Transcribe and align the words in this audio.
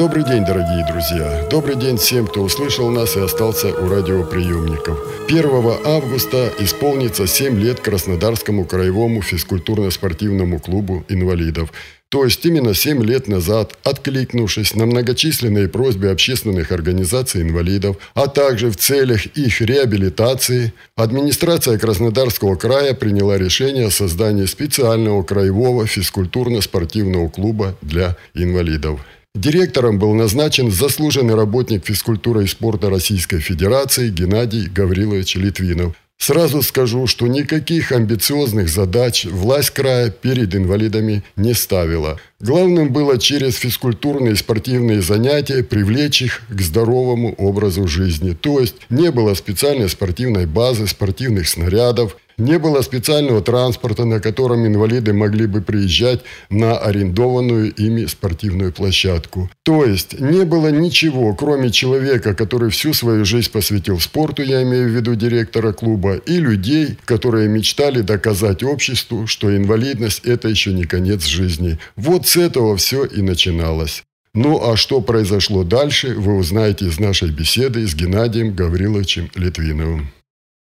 Добрый 0.00 0.24
день, 0.24 0.46
дорогие 0.46 0.86
друзья! 0.90 1.46
Добрый 1.50 1.76
день 1.76 1.98
всем, 1.98 2.26
кто 2.26 2.40
услышал 2.40 2.88
нас 2.88 3.18
и 3.18 3.20
остался 3.20 3.68
у 3.68 3.86
радиоприемников. 3.86 4.98
1 5.28 5.44
августа 5.84 6.50
исполнится 6.58 7.26
7 7.26 7.60
лет 7.60 7.80
Краснодарскому 7.80 8.64
краевому 8.64 9.20
физкультурно-спортивному 9.20 10.58
клубу 10.58 11.04
инвалидов. 11.10 11.70
То 12.08 12.24
есть 12.24 12.46
именно 12.46 12.72
7 12.72 13.04
лет 13.04 13.28
назад, 13.28 13.76
откликнувшись 13.84 14.74
на 14.74 14.86
многочисленные 14.86 15.68
просьбы 15.68 16.08
общественных 16.08 16.72
организаций 16.72 17.42
инвалидов, 17.42 17.98
а 18.14 18.26
также 18.26 18.70
в 18.70 18.78
целях 18.78 19.26
их 19.26 19.60
реабилитации, 19.60 20.72
администрация 20.96 21.76
Краснодарского 21.78 22.56
края 22.56 22.94
приняла 22.94 23.36
решение 23.36 23.88
о 23.88 23.90
создании 23.90 24.46
специального 24.46 25.22
краевого 25.24 25.84
физкультурно-спортивного 25.84 27.28
клуба 27.28 27.76
для 27.82 28.16
инвалидов. 28.32 29.00
Директором 29.34 30.00
был 30.00 30.12
назначен 30.12 30.72
заслуженный 30.72 31.36
работник 31.36 31.86
физкультуры 31.86 32.44
и 32.44 32.46
спорта 32.48 32.90
Российской 32.90 33.38
Федерации 33.38 34.10
Геннадий 34.10 34.66
Гаврилович 34.66 35.36
Литвинов. 35.36 35.94
Сразу 36.18 36.62
скажу, 36.62 37.06
что 37.06 37.28
никаких 37.28 37.92
амбициозных 37.92 38.68
задач 38.68 39.24
власть 39.24 39.70
края 39.70 40.10
перед 40.10 40.54
инвалидами 40.54 41.22
не 41.36 41.54
ставила. 41.54 42.20
Главным 42.40 42.92
было 42.92 43.18
через 43.18 43.54
физкультурные 43.56 44.32
и 44.32 44.36
спортивные 44.36 45.00
занятия 45.00 45.62
привлечь 45.62 46.20
их 46.20 46.42
к 46.50 46.60
здоровому 46.60 47.32
образу 47.38 47.86
жизни. 47.86 48.34
То 48.34 48.60
есть 48.60 48.76
не 48.90 49.10
было 49.10 49.32
специальной 49.34 49.88
спортивной 49.88 50.44
базы, 50.44 50.86
спортивных 50.86 51.48
снарядов, 51.48 52.16
не 52.40 52.58
было 52.58 52.82
специального 52.82 53.40
транспорта, 53.42 54.04
на 54.04 54.20
котором 54.20 54.66
инвалиды 54.66 55.12
могли 55.12 55.46
бы 55.46 55.60
приезжать 55.60 56.22
на 56.50 56.76
арендованную 56.78 57.72
ими 57.72 58.06
спортивную 58.06 58.72
площадку. 58.72 59.50
То 59.62 59.84
есть 59.84 60.18
не 60.18 60.44
было 60.44 60.68
ничего, 60.68 61.34
кроме 61.34 61.70
человека, 61.70 62.34
который 62.34 62.70
всю 62.70 62.94
свою 62.94 63.24
жизнь 63.24 63.52
посвятил 63.52 64.00
спорту, 64.00 64.42
я 64.42 64.62
имею 64.62 64.88
в 64.88 64.96
виду 64.96 65.14
директора 65.14 65.72
клуба, 65.72 66.16
и 66.16 66.38
людей, 66.38 66.98
которые 67.04 67.48
мечтали 67.48 68.00
доказать 68.00 68.62
обществу, 68.62 69.26
что 69.26 69.56
инвалидность– 69.56 70.22
это 70.24 70.48
еще 70.48 70.72
не 70.72 70.84
конец 70.84 71.26
жизни. 71.26 71.78
Вот 71.96 72.26
с 72.26 72.36
этого 72.36 72.76
все 72.76 73.04
и 73.04 73.22
начиналось. 73.22 74.02
Ну 74.32 74.62
а 74.62 74.76
что 74.76 75.00
произошло 75.00 75.64
дальше, 75.64 76.14
вы 76.14 76.36
узнаете 76.36 76.86
из 76.86 77.00
нашей 77.00 77.30
беседы 77.30 77.86
с 77.86 77.94
Геннадием 77.94 78.54
Гавриловичем 78.54 79.28
Литвиновым. 79.34 80.08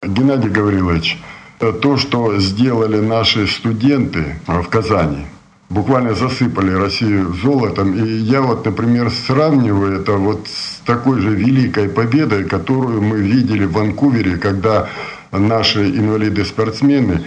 Геннадий 0.07 0.51
Гаврилович, 0.51 1.17
то, 1.59 1.97
что 1.97 2.39
сделали 2.39 3.01
наши 3.01 3.47
студенты 3.47 4.37
в 4.47 4.65
Казани, 4.65 5.27
буквально 5.71 6.15
засыпали 6.15 6.73
Россию 6.73 7.35
золотом. 7.43 7.95
И 7.95 8.07
я 8.07 8.43
вот, 8.43 8.65
например, 8.65 9.11
сравниваю 9.11 10.01
это 10.01 10.13
вот 10.13 10.47
с 10.47 10.81
такой 10.87 11.21
же 11.21 11.31
великой 11.31 11.89
победой, 11.89 12.45
которую 12.45 13.03
мы 13.03 13.19
видели 13.19 13.65
в 13.65 13.73
Ванкувере, 13.73 14.37
когда 14.37 14.89
наши 15.33 15.89
инвалиды-спортсмены 15.89 17.25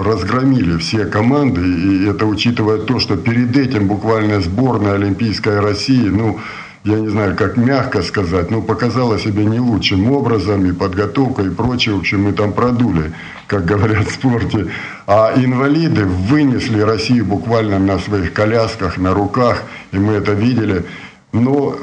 разгромили 0.00 0.78
все 0.78 1.06
команды, 1.06 1.60
и 1.62 2.06
это 2.06 2.26
учитывая 2.26 2.78
то, 2.78 2.98
что 2.98 3.16
перед 3.16 3.56
этим 3.56 3.86
буквально 3.86 4.40
сборная 4.40 4.94
Олимпийской 4.94 5.60
России, 5.60 6.08
ну, 6.08 6.40
я 6.86 7.00
не 7.00 7.08
знаю, 7.08 7.34
как 7.34 7.56
мягко 7.56 8.00
сказать, 8.00 8.52
но 8.52 8.62
показала 8.62 9.18
себя 9.18 9.42
не 9.42 9.58
лучшим 9.58 10.08
образом, 10.12 10.64
и 10.66 10.72
подготовка, 10.72 11.42
и 11.42 11.50
прочее. 11.50 11.96
В 11.96 11.98
общем, 11.98 12.22
мы 12.22 12.32
там 12.32 12.52
продули, 12.52 13.12
как 13.48 13.64
говорят 13.64 14.06
в 14.06 14.14
спорте. 14.14 14.68
А 15.08 15.32
инвалиды 15.34 16.04
вынесли 16.04 16.80
Россию 16.80 17.24
буквально 17.24 17.80
на 17.80 17.98
своих 17.98 18.32
колясках, 18.32 18.98
на 18.98 19.14
руках, 19.14 19.64
и 19.90 19.98
мы 19.98 20.12
это 20.12 20.32
видели. 20.32 20.84
Но 21.32 21.74
э, 21.74 21.76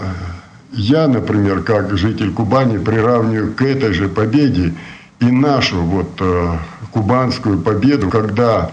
я, 0.71 1.09
например, 1.09 1.63
как 1.63 1.97
житель 1.97 2.31
Кубани, 2.31 2.77
приравниваю 2.77 3.53
к 3.53 3.61
этой 3.61 3.91
же 3.91 4.07
победе 4.07 4.73
и 5.19 5.25
нашу 5.25 5.81
вот 5.81 6.11
э, 6.21 6.57
кубанскую 6.91 7.59
победу, 7.59 8.09
когда 8.09 8.71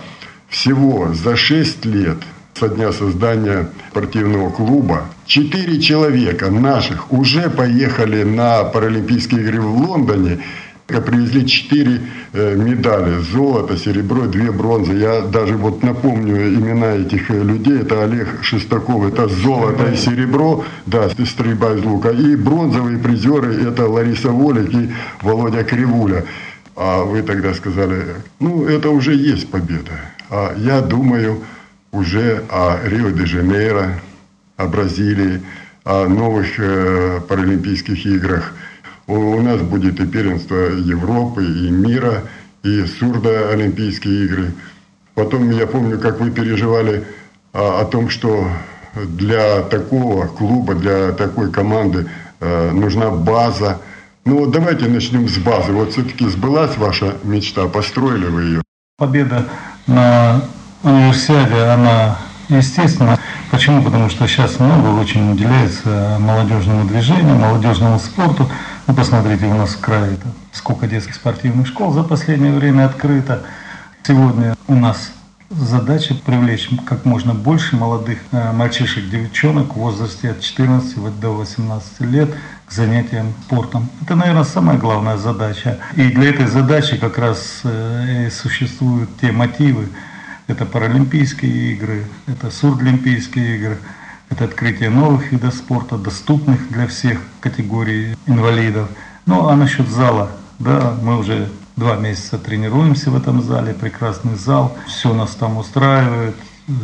всего 0.48 1.12
за 1.12 1.34
6 1.34 1.84
лет– 1.86 2.18
со 2.54 2.68
дня 2.68 2.92
создания 2.92 3.68
спортивного 3.90 4.50
клуба. 4.50 5.04
Четыре 5.26 5.80
человека 5.80 6.50
наших 6.50 7.12
уже 7.12 7.48
поехали 7.50 8.22
на 8.22 8.64
Паралимпийские 8.64 9.42
игры 9.42 9.60
в 9.60 9.88
Лондоне 9.88 10.40
привезли 11.00 11.46
четыре 11.46 12.00
э, 12.32 12.56
медали. 12.56 13.20
Золото, 13.20 13.76
серебро, 13.76 14.26
две 14.26 14.50
бронзы. 14.50 14.94
Я 14.94 15.20
даже 15.20 15.56
вот 15.56 15.84
напомню 15.84 16.48
имена 16.54 16.96
этих 16.96 17.30
э, 17.30 17.42
людей. 17.42 17.82
Это 17.82 18.02
Олег 18.02 18.42
Шестаков, 18.42 19.06
это 19.06 19.28
золото 19.28 19.92
и 19.92 19.96
серебро, 19.96 20.64
да, 20.86 21.08
стрельба 21.10 21.74
из 21.74 21.84
лука. 21.84 22.10
И 22.10 22.34
бронзовые 22.34 22.98
призеры 22.98 23.54
это 23.62 23.86
Лариса 23.88 24.30
Волик 24.30 24.74
и 24.74 24.90
Володя 25.22 25.62
Кривуля. 25.62 26.24
А 26.74 27.04
вы 27.04 27.22
тогда 27.22 27.54
сказали, 27.54 28.16
ну, 28.40 28.64
это 28.64 28.90
уже 28.90 29.14
есть 29.14 29.50
победа. 29.50 29.92
А 30.30 30.54
я 30.56 30.80
думаю, 30.80 31.42
уже 31.92 32.44
о 32.50 32.78
Рио-де-Жанейро, 32.84 34.00
о 34.56 34.66
Бразилии, 34.66 35.42
о 35.84 36.06
новых 36.06 36.58
э, 36.58 37.20
Паралимпийских 37.28 38.06
играх. 38.06 38.52
У, 39.06 39.14
у 39.14 39.42
нас 39.42 39.60
будет 39.60 40.00
и 40.00 40.06
первенство 40.06 40.54
Европы, 40.54 41.44
и 41.44 41.70
мира, 41.70 42.22
и 42.62 42.84
сурдо-олимпийские 42.84 44.26
игры. 44.26 44.52
Потом 45.14 45.50
я 45.50 45.66
помню, 45.66 45.98
как 45.98 46.20
вы 46.20 46.30
переживали 46.30 47.04
о, 47.52 47.80
о 47.80 47.84
том, 47.84 48.08
что 48.08 48.46
для 48.94 49.62
такого 49.62 50.26
клуба, 50.26 50.74
для 50.74 51.12
такой 51.12 51.50
команды 51.50 52.06
э, 52.40 52.70
нужна 52.72 53.10
база. 53.10 53.80
Ну 54.24 54.38
вот 54.40 54.50
давайте 54.50 54.86
начнем 54.86 55.28
с 55.28 55.38
базы. 55.38 55.72
Вот 55.72 55.92
все-таки 55.92 56.28
сбылась 56.28 56.76
ваша 56.76 57.16
мечта, 57.24 57.66
построили 57.66 58.26
вы 58.26 58.42
ее? 58.42 58.62
Победа 58.98 59.46
на 59.86 60.42
универсиаде, 60.82 61.62
она 61.62 62.18
естественно. 62.48 63.18
Почему? 63.50 63.82
Потому 63.82 64.08
что 64.08 64.26
сейчас 64.26 64.60
много 64.60 64.88
очень 65.00 65.32
уделяется 65.32 66.16
молодежному 66.20 66.86
движению, 66.86 67.36
молодежному 67.36 67.98
спорту. 67.98 68.48
Ну, 68.86 68.94
посмотрите, 68.94 69.46
у 69.46 69.54
нас 69.54 69.70
в 69.70 69.80
крае 69.80 70.14
это, 70.14 70.26
сколько 70.52 70.86
детских 70.86 71.14
спортивных 71.14 71.66
школ 71.66 71.92
за 71.92 72.02
последнее 72.02 72.52
время 72.52 72.86
открыто. 72.86 73.42
Сегодня 74.02 74.54
у 74.68 74.74
нас 74.74 75.12
задача 75.50 76.14
привлечь 76.14 76.68
как 76.86 77.04
можно 77.04 77.34
больше 77.34 77.76
молодых 77.76 78.18
э, 78.30 78.52
мальчишек, 78.52 79.10
девчонок 79.10 79.74
в 79.74 79.78
возрасте 79.78 80.30
от 80.30 80.40
14 80.40 81.20
до 81.20 81.30
18 81.30 82.00
лет 82.02 82.30
к 82.66 82.72
занятиям 82.72 83.34
спортом. 83.46 83.88
Это, 84.02 84.14
наверное, 84.14 84.44
самая 84.44 84.78
главная 84.78 85.16
задача. 85.16 85.78
И 85.96 86.04
для 86.04 86.30
этой 86.30 86.46
задачи 86.46 86.96
как 86.96 87.18
раз 87.18 87.62
э, 87.64 88.26
и 88.26 88.30
существуют 88.30 89.10
те 89.20 89.32
мотивы, 89.32 89.88
это 90.46 90.66
Паралимпийские 90.66 91.72
игры, 91.72 92.04
это 92.26 92.50
Сурдлимпийские 92.50 93.56
игры, 93.56 93.78
это 94.28 94.44
открытие 94.44 94.90
новых 94.90 95.32
видов 95.32 95.54
спорта, 95.54 95.98
доступных 95.98 96.68
для 96.70 96.86
всех 96.86 97.20
категорий 97.40 98.16
инвалидов. 98.26 98.88
Ну 99.26 99.48
а 99.48 99.56
насчет 99.56 99.88
зала, 99.88 100.30
да, 100.58 100.94
мы 101.02 101.18
уже 101.18 101.48
два 101.76 101.96
месяца 101.96 102.38
тренируемся 102.38 103.10
в 103.10 103.16
этом 103.16 103.42
зале, 103.42 103.74
прекрасный 103.74 104.36
зал, 104.36 104.76
все 104.86 105.12
нас 105.14 105.34
там 105.34 105.56
устраивает, 105.56 106.36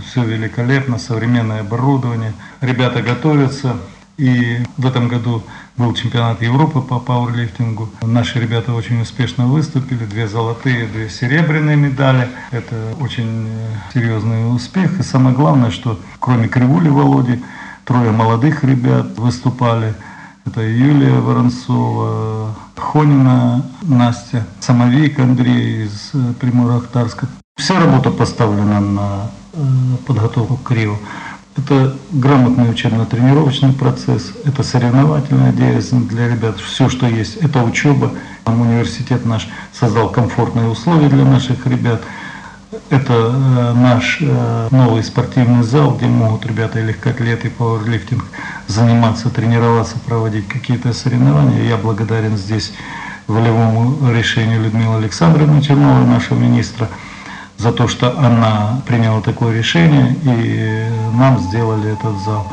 все 0.04 0.24
великолепно, 0.24 0.98
современное 0.98 1.60
оборудование. 1.60 2.32
Ребята 2.60 3.02
готовятся, 3.02 3.76
и 4.16 4.62
в 4.76 4.86
этом 4.86 5.08
году 5.08 5.42
был 5.76 5.92
чемпионат 5.94 6.40
Европы 6.40 6.80
по 6.80 6.98
пауэрлифтингу. 6.98 7.90
Наши 8.02 8.40
ребята 8.40 8.72
очень 8.72 9.00
успешно 9.02 9.46
выступили. 9.46 10.04
Две 10.04 10.26
золотые, 10.26 10.86
две 10.86 11.10
серебряные 11.10 11.76
медали. 11.76 12.28
Это 12.50 12.94
очень 12.98 13.48
э, 13.48 13.92
серьезный 13.92 14.54
успех. 14.54 14.98
И 14.98 15.02
самое 15.02 15.36
главное, 15.36 15.70
что 15.70 16.00
кроме 16.18 16.48
Кривули 16.48 16.88
Володи, 16.88 17.42
трое 17.84 18.10
молодых 18.10 18.64
ребят 18.64 19.18
выступали. 19.18 19.94
Это 20.46 20.62
Юлия 20.62 21.18
Воронцова, 21.18 22.54
Хонина 22.76 23.66
Настя, 23.82 24.46
Самовик 24.60 25.18
Андрей 25.18 25.84
из 25.84 26.10
э, 26.14 26.32
Приморахтарска. 26.40 27.28
Вся 27.58 27.78
работа 27.78 28.10
поставлена 28.10 28.80
на 28.80 29.30
э, 29.52 29.58
подготовку 30.06 30.56
к 30.56 30.70
Рио. 30.70 30.96
Это 31.56 31.96
грамотный 32.12 32.70
учебно-тренировочный 32.70 33.72
процесс, 33.72 34.32
это 34.44 34.62
соревновательная 34.62 35.52
деятельность 35.52 36.08
для 36.08 36.28
ребят. 36.28 36.60
Все, 36.60 36.88
что 36.88 37.06
есть, 37.06 37.36
это 37.36 37.62
учеба 37.62 38.10
Университет 38.46 39.26
наш 39.26 39.48
создал 39.72 40.08
комфортные 40.10 40.68
условия 40.68 41.08
для 41.08 41.24
наших 41.24 41.66
ребят. 41.66 42.02
Это 42.90 43.12
э, 43.12 43.72
наш 43.74 44.18
э, 44.20 44.68
новый 44.70 45.02
спортивный 45.02 45.64
зал, 45.64 45.96
где 45.96 46.06
могут 46.06 46.46
ребята 46.46 46.78
и 46.78 46.84
легкоатлеты, 46.84 47.48
и 47.48 47.50
пауэрлифтинг 47.50 48.24
заниматься, 48.68 49.30
тренироваться, 49.30 49.98
проводить 49.98 50.46
какие-то 50.46 50.92
соревнования. 50.92 51.68
Я 51.68 51.76
благодарен 51.76 52.36
здесь 52.36 52.72
волевому 53.26 54.12
решению 54.12 54.62
Людмилы 54.62 54.98
Александровны 54.98 55.60
Черновой, 55.62 56.06
нашего 56.06 56.38
министра, 56.38 56.88
за 57.58 57.72
то, 57.72 57.88
что 57.88 58.18
она 58.18 58.80
приняла 58.86 59.20
такое 59.20 59.56
решение 59.56 60.16
и 60.22 60.88
нам 61.14 61.38
сделали 61.38 61.92
этот 61.92 62.18
зал. 62.24 62.46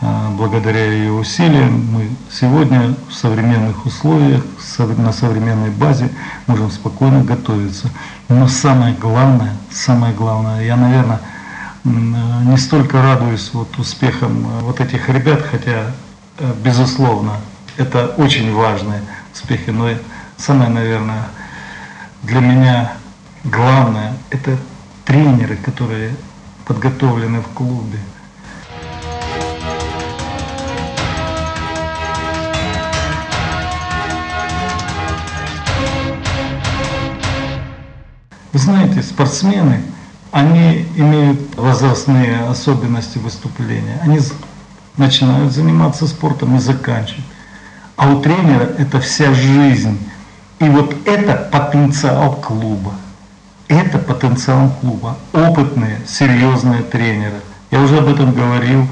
Э, 0.00 0.28
благодаря 0.30 0.92
ее 0.92 1.12
усилиям 1.12 1.86
мы 1.92 2.08
сегодня 2.30 2.94
в 3.08 3.14
современных 3.14 3.84
условиях, 3.84 4.44
на 4.96 5.12
современной 5.12 5.70
базе 5.70 6.10
можем 6.46 6.70
спокойно 6.70 7.24
готовиться. 7.24 7.88
Но 8.28 8.46
самое 8.46 8.94
главное, 8.94 9.54
самое 9.70 10.14
главное, 10.14 10.64
я, 10.64 10.76
наверное, 10.76 11.20
не 11.84 12.56
столько 12.56 13.02
радуюсь 13.02 13.50
вот 13.52 13.76
успехам 13.78 14.46
э, 14.46 14.60
вот 14.62 14.80
этих 14.80 15.08
ребят, 15.08 15.42
хотя, 15.42 15.92
э, 16.38 16.52
безусловно, 16.62 17.32
это 17.76 18.06
очень 18.18 18.52
важные 18.54 19.02
успехи, 19.32 19.70
но 19.70 19.88
самое, 20.36 20.70
наверное, 20.70 21.26
для 22.22 22.40
меня 22.40 22.92
главное, 23.48 24.14
это 24.30 24.56
тренеры, 25.04 25.56
которые 25.56 26.14
подготовлены 26.66 27.40
в 27.40 27.48
клубе, 27.48 27.98
Вы 38.50 38.64
знаете, 38.64 39.02
спортсмены, 39.02 39.82
они 40.32 40.84
имеют 40.96 41.54
возрастные 41.56 42.40
особенности 42.40 43.18
выступления. 43.18 44.00
Они 44.02 44.18
начинают 44.96 45.52
заниматься 45.52 46.08
спортом 46.08 46.56
и 46.56 46.58
заканчивают. 46.58 47.24
А 47.96 48.10
у 48.10 48.20
тренера 48.20 48.64
это 48.78 49.00
вся 49.00 49.32
жизнь. 49.32 49.98
И 50.58 50.68
вот 50.68 50.92
это 51.06 51.48
потенциал 51.52 52.34
клуба. 52.36 52.94
Это 53.68 53.98
потенциал 53.98 54.70
клуба. 54.80 55.18
Опытные, 55.32 56.00
серьезные 56.06 56.82
тренеры. 56.82 57.40
Я 57.70 57.82
уже 57.82 57.98
об 57.98 58.08
этом 58.08 58.32
говорил, 58.32 58.86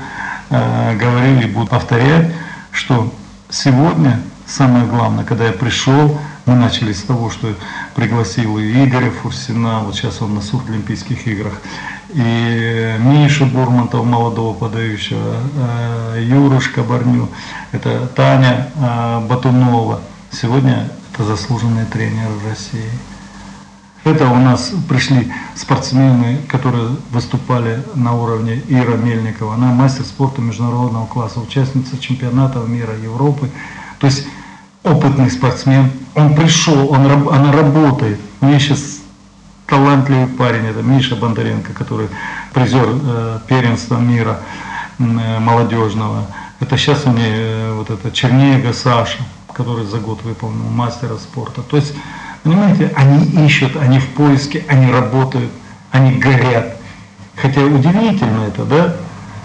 э, 0.50 0.96
говорил 0.98 1.40
и 1.40 1.46
буду 1.46 1.66
повторять, 1.66 2.30
что 2.72 3.10
сегодня 3.48 4.20
самое 4.46 4.84
главное, 4.84 5.24
когда 5.24 5.46
я 5.46 5.52
пришел, 5.52 6.18
мы 6.44 6.54
начали 6.54 6.92
с 6.92 7.02
того, 7.02 7.30
что 7.30 7.54
пригласил 7.94 8.58
и 8.58 8.84
Игоря 8.84 9.10
Фурсина, 9.10 9.80
вот 9.80 9.96
сейчас 9.96 10.20
он 10.20 10.34
на 10.34 10.40
Олимпийских 10.68 11.26
играх, 11.26 11.54
и 12.10 12.96
Мишу 13.00 13.46
Бурмантова, 13.46 14.04
молодого 14.04 14.54
подающего, 14.54 15.36
э, 16.14 16.22
Юру 16.22 16.60
Шкабарню, 16.60 17.30
это 17.72 18.06
Таня 18.14 18.68
э, 18.76 19.26
Батунова. 19.26 20.00
Сегодня 20.30 20.88
это 21.12 21.24
заслуженные 21.24 21.86
тренеры 21.86 22.32
России. 22.48 22.90
Это 24.06 24.28
у 24.28 24.36
нас 24.36 24.72
пришли 24.88 25.32
спортсмены, 25.56 26.38
которые 26.46 26.90
выступали 27.10 27.82
на 27.96 28.14
уровне 28.14 28.62
Ира 28.68 28.94
Мельникова. 28.94 29.54
Она 29.54 29.72
мастер 29.72 30.04
спорта 30.04 30.40
международного 30.40 31.06
класса, 31.06 31.40
участница 31.40 31.98
чемпионатов 31.98 32.68
мира 32.68 32.96
Европы. 32.96 33.50
То 33.98 34.06
есть 34.06 34.28
опытный 34.84 35.28
спортсмен, 35.28 35.90
он 36.14 36.36
пришел, 36.36 36.88
он, 36.88 37.04
она 37.04 37.50
работает. 37.50 38.20
У 38.40 38.46
меня 38.46 38.60
сейчас 38.60 39.00
талантливый 39.66 40.28
парень, 40.28 40.66
это 40.66 40.82
Миша 40.82 41.16
Бондаренко, 41.16 41.72
который 41.72 42.06
призер 42.54 42.86
э, 42.88 43.38
первенства 43.48 43.98
мира 43.98 44.38
э, 45.00 45.02
молодежного. 45.40 46.26
Это 46.60 46.78
сейчас 46.78 47.06
у 47.06 47.10
меня 47.10 47.26
э, 47.26 47.72
вот 47.72 47.90
это 47.90 48.12
Чернега 48.12 48.72
Саша, 48.72 49.18
который 49.52 49.84
за 49.84 49.98
год 49.98 50.22
выполнил 50.22 50.70
мастера 50.70 51.16
спорта. 51.16 51.62
То 51.62 51.76
есть, 51.76 51.92
понимаете, 52.46 52.92
они 52.94 53.24
ищут, 53.44 53.76
они 53.76 53.98
в 53.98 54.06
поиске, 54.10 54.64
они 54.68 54.90
работают, 54.92 55.50
они 55.90 56.12
горят. 56.12 56.76
Хотя 57.34 57.60
удивительно 57.62 58.44
это, 58.46 58.64
да, 58.64 58.94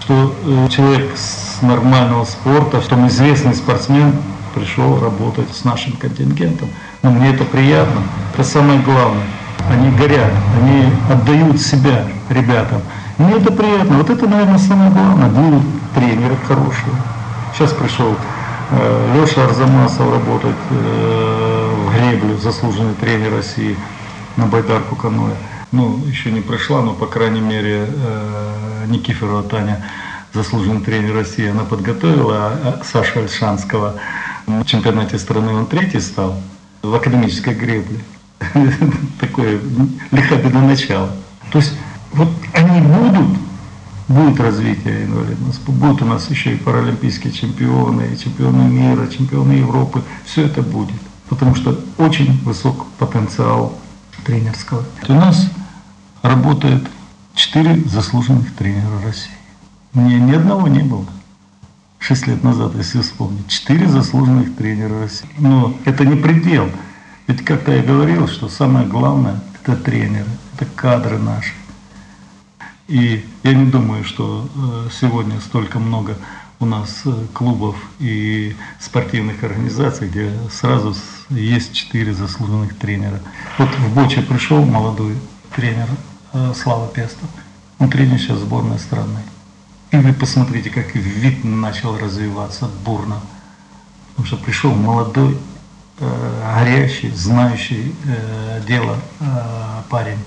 что 0.01 0.35
э, 0.45 0.67
человек 0.69 1.11
с 1.15 1.61
нормального 1.63 2.25
спорта, 2.25 2.81
что 2.81 2.95
известный 3.07 3.55
спортсмен, 3.55 4.13
пришел 4.53 4.99
работать 4.99 5.47
с 5.53 5.63
нашим 5.63 5.93
контингентом. 5.93 6.69
Но 7.01 7.09
мне 7.09 7.33
это 7.33 7.43
приятно. 7.43 8.01
Это 8.33 8.43
самое 8.43 8.79
главное. 8.79 9.25
Они 9.69 9.89
горят, 9.95 10.31
они 10.61 10.85
отдают 11.09 11.59
себя 11.59 12.03
ребятам. 12.29 12.81
Мне 13.17 13.33
это 13.33 13.51
приятно. 13.51 13.97
Вот 13.97 14.09
это, 14.09 14.27
наверное, 14.27 14.57
самое 14.57 14.91
главное. 14.91 15.29
Будут 15.29 15.63
тренеры 15.95 16.35
хорошие. 16.47 16.93
Сейчас 17.53 17.71
пришел 17.71 18.15
э, 18.71 19.15
Леша 19.15 19.45
Арзамасов 19.45 20.11
работать 20.11 20.55
э, 20.69 21.30
греблю, 22.01 22.37
заслуженный 22.37 22.95
тренер 22.95 23.31
России 23.35 23.75
на 24.35 24.47
байдарку 24.47 24.95
каноэ. 24.95 25.35
Ну, 25.71 26.03
еще 26.05 26.31
не 26.31 26.41
прошла, 26.41 26.81
но, 26.81 26.93
по 26.93 27.05
крайней 27.05 27.41
мере, 27.41 27.87
э, 27.87 28.85
Никифорова 28.87 29.43
Таня, 29.43 29.85
заслуженный 30.33 30.81
тренер 30.81 31.13
России, 31.13 31.47
она 31.47 31.63
подготовила 31.63 32.47
а 32.47 32.81
Саша 32.83 33.19
Альшанского 33.19 33.95
в 34.47 34.65
чемпионате 34.65 35.19
страны 35.19 35.53
он 35.53 35.67
третий 35.67 35.99
стал 35.99 36.35
в 36.81 36.93
академической 36.93 37.53
гребле. 37.53 37.99
Такое 39.19 39.59
лихобедное 40.11 40.63
начало. 40.63 41.09
То 41.51 41.59
есть 41.59 41.73
вот 42.11 42.29
они 42.53 42.81
будут, 42.81 43.37
будет 44.07 44.39
развитие 44.39 45.05
инвалидного 45.05 45.53
Будут 45.67 46.01
у 46.01 46.05
нас 46.05 46.29
еще 46.29 46.53
и 46.55 46.57
паралимпийские 46.57 47.31
чемпионы, 47.31 48.09
и 48.13 48.17
чемпионы 48.17 48.63
мира, 48.63 49.07
чемпионы 49.07 49.53
Европы. 49.53 50.01
Все 50.25 50.45
это 50.47 50.61
будет. 50.63 50.95
Потому 51.31 51.55
что 51.55 51.79
очень 51.97 52.37
высок 52.43 52.85
потенциал 52.99 53.73
тренерского. 54.25 54.83
У 55.07 55.13
нас 55.13 55.49
работает 56.21 56.85
четыре 57.35 57.77
заслуженных 57.85 58.53
тренера 58.53 59.01
России. 59.01 59.31
Мне 59.93 60.19
ни 60.19 60.33
одного 60.33 60.67
не 60.67 60.83
было. 60.83 61.05
6 61.99 62.27
лет 62.27 62.43
назад, 62.43 62.75
если 62.75 63.01
вспомнить, 63.01 63.47
4 63.47 63.87
заслуженных 63.87 64.57
тренера 64.57 64.99
России. 64.99 65.29
Но 65.37 65.73
это 65.85 66.03
не 66.03 66.17
предел. 66.17 66.69
Ведь 67.27 67.45
как-то 67.45 67.71
я 67.71 67.81
говорил, 67.81 68.27
что 68.27 68.49
самое 68.49 68.85
главное– 68.85 69.39
это 69.63 69.77
тренеры, 69.77 70.27
это 70.55 70.65
кадры 70.75 71.17
наши. 71.17 71.53
И 72.89 73.25
я 73.43 73.53
не 73.53 73.71
думаю, 73.71 74.03
что 74.03 74.49
э, 74.53 74.89
сегодня 74.99 75.39
столько 75.39 75.79
много 75.79 76.17
у 76.61 76.65
нас 76.65 77.01
э, 77.05 77.25
клубов 77.33 77.75
и 77.99 78.55
спортивных 78.79 79.43
организаций, 79.43 80.07
где 80.07 80.31
сразу 80.51 80.95
есть 81.29 81.73
четыре 81.73 82.13
заслуженных 82.13 82.77
тренера. 82.77 83.19
Вот 83.57 83.69
в 83.69 83.95
Боче 83.95 84.21
пришел 84.21 84.63
молодой 84.63 85.17
тренер 85.55 85.87
э, 86.33 86.53
Слава 86.55 86.87
Пестов. 86.87 87.27
Он 87.79 87.89
тренер 87.89 88.19
сейчас 88.19 88.37
сборной 88.37 88.77
страны. 88.77 89.21
И 89.89 89.97
вы 89.97 90.13
посмотрите, 90.13 90.69
как 90.69 90.95
вид 90.95 91.43
начал 91.43 91.97
развиваться 91.97 92.69
бурно. 92.85 93.19
Потому 94.11 94.27
что 94.27 94.37
пришел 94.37 94.71
молодой, 94.71 95.37
э, 95.99 96.55
горящий, 96.59 97.09
знающий 97.09 97.95
дело 98.67 98.97
парень. 99.89 100.19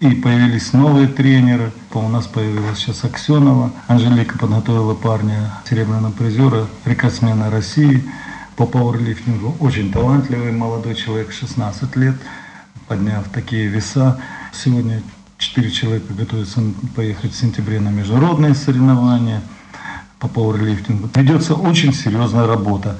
И 0.00 0.10
появились 0.12 0.72
новые 0.72 1.08
тренеры. 1.08 1.72
У 1.92 2.08
нас 2.08 2.26
появилась 2.26 2.78
сейчас 2.78 3.04
Аксенова. 3.04 3.70
Анжелика 3.86 4.38
подготовила 4.38 4.94
парня, 4.94 5.52
серебряного 5.68 6.10
призера, 6.10 6.66
рекордсмена 6.86 7.50
России 7.50 8.02
по 8.56 8.64
пауэрлифтингу. 8.64 9.56
Очень 9.60 9.92
талантливый 9.92 10.52
молодой 10.52 10.94
человек, 10.94 11.32
16 11.32 11.96
лет, 11.96 12.14
подняв 12.88 13.28
такие 13.28 13.66
веса. 13.66 14.18
Сегодня 14.52 15.02
Четыре 15.40 15.70
человека 15.70 16.12
готовятся 16.12 16.60
поехать 16.94 17.32
в 17.32 17.40
сентябре 17.40 17.80
на 17.80 17.88
международные 17.88 18.54
соревнования 18.54 19.40
по 20.18 20.28
пауэрлифтингу. 20.28 21.08
Ведется 21.14 21.54
очень 21.54 21.94
серьезная 21.94 22.46
работа 22.46 22.98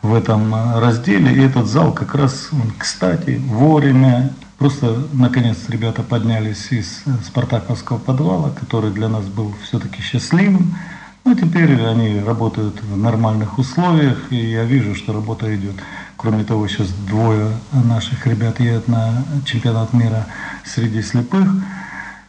в 0.00 0.14
этом 0.14 0.54
разделе. 0.78 1.34
И 1.34 1.40
этот 1.40 1.66
зал 1.66 1.92
как 1.92 2.14
раз, 2.14 2.50
он, 2.52 2.72
кстати, 2.78 3.42
вовремя, 3.44 4.32
просто 4.60 5.02
наконец 5.14 5.56
ребята 5.68 6.02
поднялись 6.02 6.70
из 6.70 7.02
спартаковского 7.24 7.96
подвала, 7.96 8.50
который 8.50 8.90
для 8.90 9.08
нас 9.08 9.24
был 9.24 9.54
все-таки 9.62 10.02
счастливым. 10.02 10.76
Ну, 11.24 11.34
теперь 11.34 11.82
они 11.82 12.20
работают 12.20 12.82
в 12.82 12.94
нормальных 12.94 13.58
условиях, 13.58 14.18
и 14.30 14.36
я 14.36 14.64
вижу, 14.64 14.94
что 14.94 15.14
работа 15.14 15.54
идет. 15.56 15.76
Кроме 16.16 16.44
того, 16.44 16.68
сейчас 16.68 16.88
двое 17.08 17.52
наших 17.72 18.26
ребят 18.26 18.60
едут 18.60 18.86
на 18.86 19.24
чемпионат 19.46 19.94
мира 19.94 20.26
среди 20.66 21.00
слепых. 21.00 21.48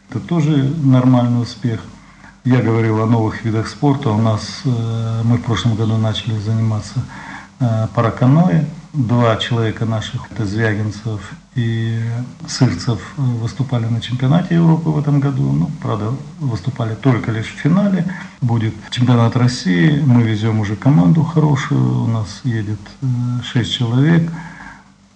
Это 0.08 0.18
тоже 0.18 0.72
нормальный 0.82 1.42
успех. 1.42 1.80
Я 2.44 2.62
говорил 2.62 3.02
о 3.02 3.06
новых 3.06 3.44
видах 3.44 3.68
спорта. 3.68 4.08
У 4.08 4.18
нас 4.18 4.62
э, 4.64 5.22
мы 5.24 5.36
в 5.36 5.42
прошлом 5.42 5.74
году 5.74 5.98
начали 5.98 6.38
заниматься 6.38 6.94
э, 7.60 7.88
параканоэ. 7.94 8.64
Два 8.92 9.36
человека 9.36 9.86
наших, 9.86 10.30
это 10.30 10.44
Звягинцев 10.44 11.32
и 11.54 11.98
Сырцев, 12.46 13.00
выступали 13.16 13.86
на 13.86 14.00
чемпионате 14.00 14.56
Европы 14.56 14.90
в 14.90 14.98
этом 14.98 15.20
году. 15.20 15.50
Ну, 15.52 15.70
правда, 15.80 16.12
выступали 16.38 16.94
только 16.94 17.30
лишь 17.30 17.46
в 17.46 17.58
финале. 17.58 18.04
Будет 18.40 18.74
чемпионат 18.90 19.36
России, 19.36 20.02
мы 20.06 20.22
везем 20.22 20.60
уже 20.60 20.76
команду 20.76 21.22
хорошую, 21.22 22.04
у 22.04 22.06
нас 22.06 22.40
едет 22.44 22.80
э, 23.00 23.06
шесть 23.44 23.72
человек. 23.72 24.30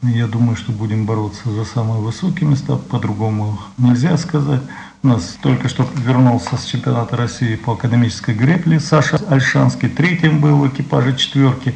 Я 0.02 0.26
думаю, 0.26 0.56
что 0.56 0.72
будем 0.72 1.04
бороться 1.04 1.50
за 1.50 1.64
самые 1.64 2.00
высокие 2.00 2.48
места, 2.48 2.76
по-другому 2.76 3.58
нельзя 3.76 4.16
сказать. 4.16 4.62
У 5.02 5.08
нас 5.08 5.36
только 5.42 5.68
что 5.68 5.88
вернулся 5.96 6.56
с 6.56 6.64
чемпионата 6.64 7.16
России 7.16 7.56
по 7.56 7.72
академической 7.72 8.34
гребле 8.34 8.80
Саша 8.80 9.18
Альшанский, 9.28 9.88
третьим 9.88 10.40
был 10.40 10.58
в 10.58 10.68
экипаже 10.68 11.16
четверки 11.16 11.74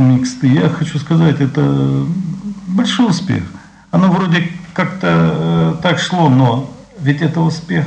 микст. 0.00 0.42
Я 0.42 0.68
хочу 0.68 0.98
сказать, 0.98 1.40
это 1.40 2.04
большой 2.66 3.10
успех. 3.10 3.42
Оно 3.90 4.10
вроде 4.10 4.50
как-то 4.72 5.08
э, 5.08 5.74
так 5.82 5.98
шло, 5.98 6.28
но 6.28 6.70
ведь 6.98 7.22
это 7.22 7.40
успех. 7.40 7.86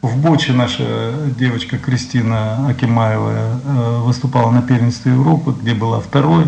В 0.00 0.16
Боче 0.16 0.52
наша 0.52 1.12
девочка 1.38 1.78
Кристина 1.78 2.68
Акимаева 2.68 3.60
э, 3.64 3.98
выступала 4.04 4.50
на 4.50 4.62
первенстве 4.62 5.12
Европы, 5.12 5.54
где 5.60 5.74
была 5.74 6.00
второй. 6.00 6.46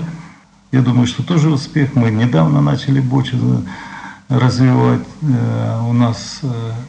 Я 0.73 0.81
думаю, 0.81 1.07
что 1.07 1.23
тоже 1.23 1.51
успех. 1.51 1.95
Мы 1.95 2.11
недавно 2.11 2.61
начали 2.61 3.01
Боче 3.01 3.37
развивать. 4.29 5.03
Э, 5.23 5.81
у 5.89 5.93
нас 5.93 6.41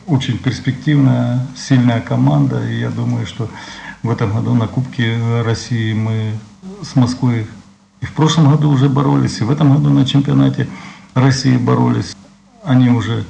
очень 0.07 0.38
перспективная, 0.38 1.45
сильная 1.55 2.01
команда. 2.01 2.67
И 2.67 2.79
я 2.79 2.89
думаю, 2.89 3.25
что 3.25 3.50
в 4.03 4.10
этом 4.10 4.34
году 4.34 4.53
на 4.53 4.67
Кубке 4.67 5.17
России 5.43 5.93
мы 5.93 6.34
с 6.84 6.95
Москвой 6.95 7.48
и 8.01 8.05
в 8.05 8.13
прошлом 8.13 8.51
году 8.51 8.69
уже 8.69 8.89
боролись, 8.89 9.39
и 9.39 9.43
в 9.43 9.51
этом 9.51 9.73
году 9.73 9.89
на 9.89 10.05
чемпионате 10.05 10.67
России 11.13 11.57
боролись. 11.57 12.15
Они 12.63 12.89
уже, 12.89 13.25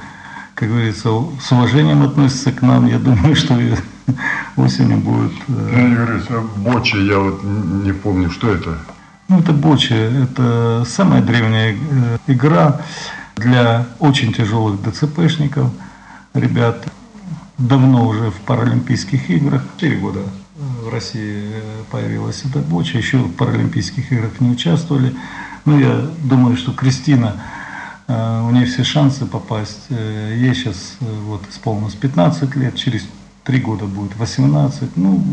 как 0.53 0.69
говорится, 0.69 1.09
с 1.41 1.51
уважением 1.51 2.03
относятся 2.03 2.51
к 2.51 2.61
нам. 2.61 2.87
Я 2.87 2.99
думаю, 2.99 3.35
что 3.35 3.59
и 3.59 3.73
осенью 4.57 4.97
будет... 4.97 5.33
Э, 5.47 5.87
Григорьевич, 5.87 6.25
а 6.29 6.41
Бочи, 6.57 6.97
я 6.97 7.19
вот 7.19 7.43
не 7.43 7.93
помню, 7.93 8.29
что 8.31 8.49
это? 8.49 8.77
Ну, 9.27 9.39
это 9.39 9.53
Бочи. 9.53 9.93
Это 9.93 10.83
самая 10.87 11.21
древняя 11.21 11.75
э, 11.75 12.17
игра 12.27 12.81
для 13.35 13.85
очень 13.99 14.33
тяжелых 14.33 14.81
ДЦПшников. 14.81 15.69
Ребят 16.33 16.87
давно 17.57 18.07
уже 18.07 18.31
в 18.31 18.39
Паралимпийских 18.45 19.29
играх, 19.29 19.63
4 19.79 19.97
года 19.97 20.19
в 20.55 20.89
России 20.89 21.51
э, 21.53 21.83
появилась 21.91 22.43
эта 22.45 22.59
боча, 22.59 22.97
еще 22.97 23.17
в 23.17 23.33
Паралимпийских 23.33 24.11
играх 24.11 24.39
не 24.39 24.49
участвовали. 24.49 25.13
Ну, 25.65 25.77
я 25.79 26.09
думаю, 26.23 26.55
что 26.55 26.71
Кристина, 26.71 27.41
э, 28.07 28.41
у 28.41 28.51
нее 28.51 28.65
все 28.65 28.83
шансы 28.83 29.25
попасть. 29.25 29.85
Э, 29.89 30.33
ей 30.37 30.55
сейчас 30.55 30.97
вот 30.99 31.41
исполнилось 31.49 31.95
15 31.95 32.55
лет, 32.55 32.75
через 32.75 33.05
3 33.43 33.59
года 33.59 33.85
будет 33.85 34.15
18. 34.15 34.95
Ну, 34.95 35.23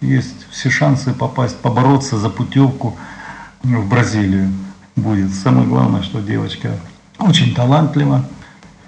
есть 0.00 0.46
все 0.50 0.70
шансы 0.70 1.12
попасть, 1.12 1.58
побороться 1.58 2.16
за 2.16 2.30
путевку 2.30 2.96
в 3.62 3.88
Бразилию 3.88 4.50
будет. 4.96 5.34
Самое 5.34 5.66
главное, 5.66 6.02
что 6.02 6.20
девочка 6.20 6.78
очень 7.18 7.54
талантлива. 7.54 8.24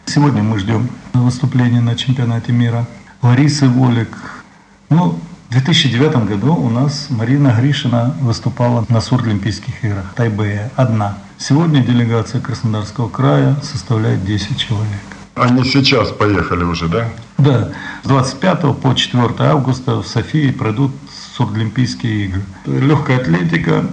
Сегодня 0.06 0.42
мы 0.42 0.58
ждем 0.58 0.88
выступления 1.12 1.80
на 1.80 1.96
чемпионате 1.96 2.52
мира. 2.52 2.86
Ларисы 3.20 3.68
Волик. 3.68 4.44
Ну, 4.88 5.18
в 5.52 5.54
2009 5.54 6.26
году 6.26 6.54
у 6.54 6.70
нас 6.70 7.08
Марина 7.10 7.54
Гришина 7.60 8.14
выступала 8.22 8.86
на 8.88 9.02
Сурдлимпийских 9.02 9.84
играх 9.84 10.06
в 10.12 10.14
Тайбэе 10.14 10.70
одна. 10.76 11.18
Сегодня 11.36 11.82
делегация 11.82 12.40
Краснодарского 12.40 13.10
края 13.10 13.56
составляет 13.62 14.24
10 14.24 14.56
человек. 14.56 15.02
Они 15.34 15.62
сейчас 15.64 16.10
поехали 16.10 16.64
уже, 16.64 16.88
да? 16.88 17.06
Да. 17.36 17.68
С 18.02 18.08
25 18.08 18.80
по 18.80 18.94
4 18.94 19.28
августа 19.40 19.96
в 19.96 20.06
Софии 20.06 20.50
пройдут 20.52 20.92
Сурдлимпийские 21.36 22.24
игры. 22.24 22.42
Легкая 22.64 23.18
атлетика, 23.18 23.84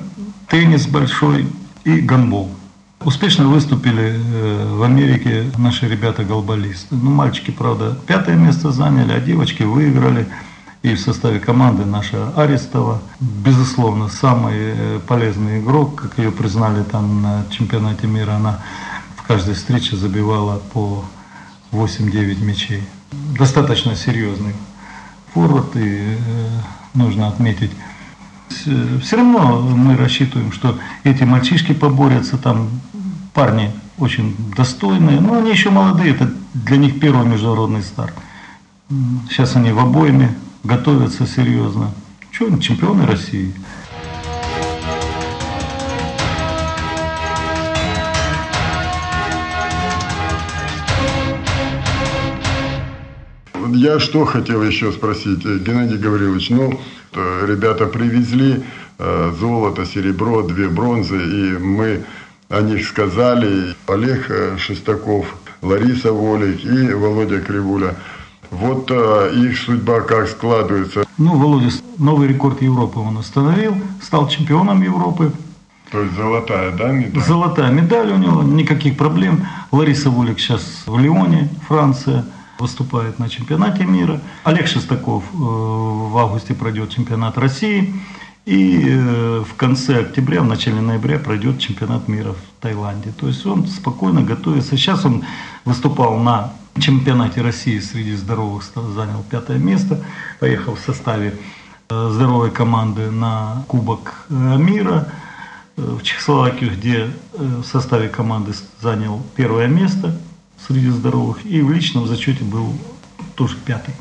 теннис 0.48 0.88
большой 0.88 1.46
и 1.84 2.00
гандбол. 2.00 2.52
Успешно 3.02 3.50
выступили 3.50 4.16
э, 4.18 4.76
в 4.76 4.84
Америке 4.84 5.52
наши 5.58 5.90
ребята-голболисты. 5.90 6.96
Ну, 6.96 7.12
мальчики, 7.12 7.52
правда, 7.52 7.98
пятое 8.08 8.36
место 8.36 8.72
заняли, 8.72 9.12
а 9.12 9.20
девочки 9.20 9.64
выиграли– 9.64 10.26
и 10.82 10.96
в 10.96 11.00
составе 11.00 11.40
команды 11.40 11.86
наша 11.86 12.32
Арестова. 12.36 13.02
Безусловно, 13.20 14.08
самый 14.08 14.56
э, 14.58 15.00
полезный 15.06 15.60
игрок, 15.60 15.96
как 15.96 16.18
ее 16.18 16.32
признали 16.32 16.84
там 16.84 17.22
на 17.22 17.46
чемпионате 17.50 18.08
мира, 18.08 18.34
она 18.34 18.60
в 19.18 19.24
каждой 19.24 19.56
встрече 19.56 19.98
забивала 19.98 20.62
по 20.74 21.04
8-9 21.72 22.44
мячей. 22.44 22.84
Достаточно 23.38 23.96
серьезный 23.96 24.54
форвард, 25.34 25.76
и 25.76 25.80
э, 25.82 26.16
нужно 26.94 27.28
отметить, 27.28 27.72
все 28.50 29.16
равно 29.16 29.62
мы 29.62 29.96
рассчитываем, 29.96 30.52
что 30.52 30.80
эти 31.04 31.24
мальчишки 31.24 31.74
поборются, 31.74 32.38
там 32.38 32.70
парни 33.34 33.72
очень 33.98 34.36
достойные, 34.56 35.20
но 35.20 35.38
они 35.38 35.52
еще 35.52 35.70
молодые, 35.70 36.14
это 36.14 36.32
для 36.54 36.78
них 36.78 37.00
первый 37.00 37.28
международный 37.28 37.84
старт. 37.84 38.14
Сейчас 39.30 39.56
они 39.56 39.72
в 39.72 39.80
обойме, 39.80 40.36
готовятся 40.64 41.26
серьезно. 41.26 41.92
Что, 42.32 42.58
чемпионы 42.60 43.06
России. 43.06 43.54
Я 53.74 54.00
что 54.00 54.26
хотел 54.26 54.64
еще 54.64 54.92
спросить, 54.92 55.46
Геннадий 55.46 55.98
Гаврилович, 55.98 56.50
ну, 56.50 56.80
ребята 57.14 57.86
привезли 57.86 58.64
э, 58.98 59.34
золото, 59.40 59.86
серебро, 59.86 60.42
две 60.42 60.68
бронзы, 60.68 61.18
и 61.18 61.58
мы 61.58 62.04
о 62.50 62.62
них 62.62 62.86
сказали. 62.86 63.76
Олег 63.88 64.30
э, 64.30 64.58
Шестаков, 64.58 65.34
Лариса 65.62 66.12
Волик 66.12 66.64
и 66.66 66.94
Володя 66.94 67.40
Кривуля– 67.40 67.96
вот 68.52 68.90
э, 68.92 69.32
их 69.36 69.58
судьба 69.58 70.02
как 70.02 70.28
складывается. 70.28 71.06
Ну, 71.18 71.38
Володя 71.38 71.70
новый 71.98 72.28
рекорд 72.28 72.62
Европы 72.62 73.00
он 73.00 73.18
установил, 73.18 73.76
стал 74.02 74.28
чемпионом 74.28 74.82
Европы. 74.82 75.32
То 75.92 76.02
есть 76.02 76.16
золотая, 76.16 76.72
да, 76.72 76.92
медаль? 76.92 77.24
Золотая 77.24 77.72
медаль 77.72 78.12
у 78.12 78.18
него, 78.18 78.44
никаких 78.44 78.98
проблем. 78.98 79.48
Лариса 79.72 80.10
Волик 80.10 80.40
сейчас 80.40 80.84
в 80.86 80.98
Лионе, 80.98 81.50
Франция, 81.68 82.26
выступает 82.60 83.20
на 83.20 83.30
чемпионате 83.30 83.86
мира. 83.86 84.20
Олег 84.44 84.68
Шестаков 84.68 85.24
э, 85.34 85.38
в 85.38 86.18
августе 86.18 86.54
пройдет 86.54 86.90
чемпионат 86.90 87.38
России. 87.38 87.94
И 88.46 88.84
э, 88.88 89.44
в 89.48 89.56
конце 89.56 90.00
октября, 90.00 90.42
в 90.42 90.46
начале 90.46 90.82
ноября 90.82 91.20
пройдет 91.20 91.60
чемпионат 91.60 92.08
мира 92.08 92.34
в 92.34 92.62
Таиланде. 92.62 93.12
То 93.12 93.28
есть 93.28 93.46
он 93.46 93.68
спокойно 93.68 94.24
готовится. 94.24 94.76
Сейчас 94.76 95.06
он 95.06 95.24
выступал 95.66 96.18
на 96.18 96.52
чемпионате 96.80 97.42
России 97.42 97.80
среди 97.80 98.16
здоровых 98.16 98.64
занял 98.64 99.24
пятое 99.30 99.58
место, 99.58 100.04
поехал 100.40 100.76
в 100.76 100.80
составе 100.80 101.38
э, 101.90 102.10
здоровой 102.12 102.52
команды 102.52 103.12
на 103.12 103.64
Кубок 103.68 104.26
э, 104.30 104.34
мира 104.58 105.12
э, 105.78 105.82
в 105.82 106.02
Чехословакию, 106.04 106.72
где 106.72 107.10
в 107.34 107.64
составе 107.64 108.10
команды 108.10 108.54
занял 108.82 109.22
первое 109.36 109.68
место 109.68 110.18
среди 110.68 110.90
здоровых 110.90 111.46
и 111.46 111.62
в 111.62 111.72
личном 111.72 112.08
зачете 112.08 112.44
был 112.44 112.74
тоже 113.36 113.56
пятый 113.66 113.94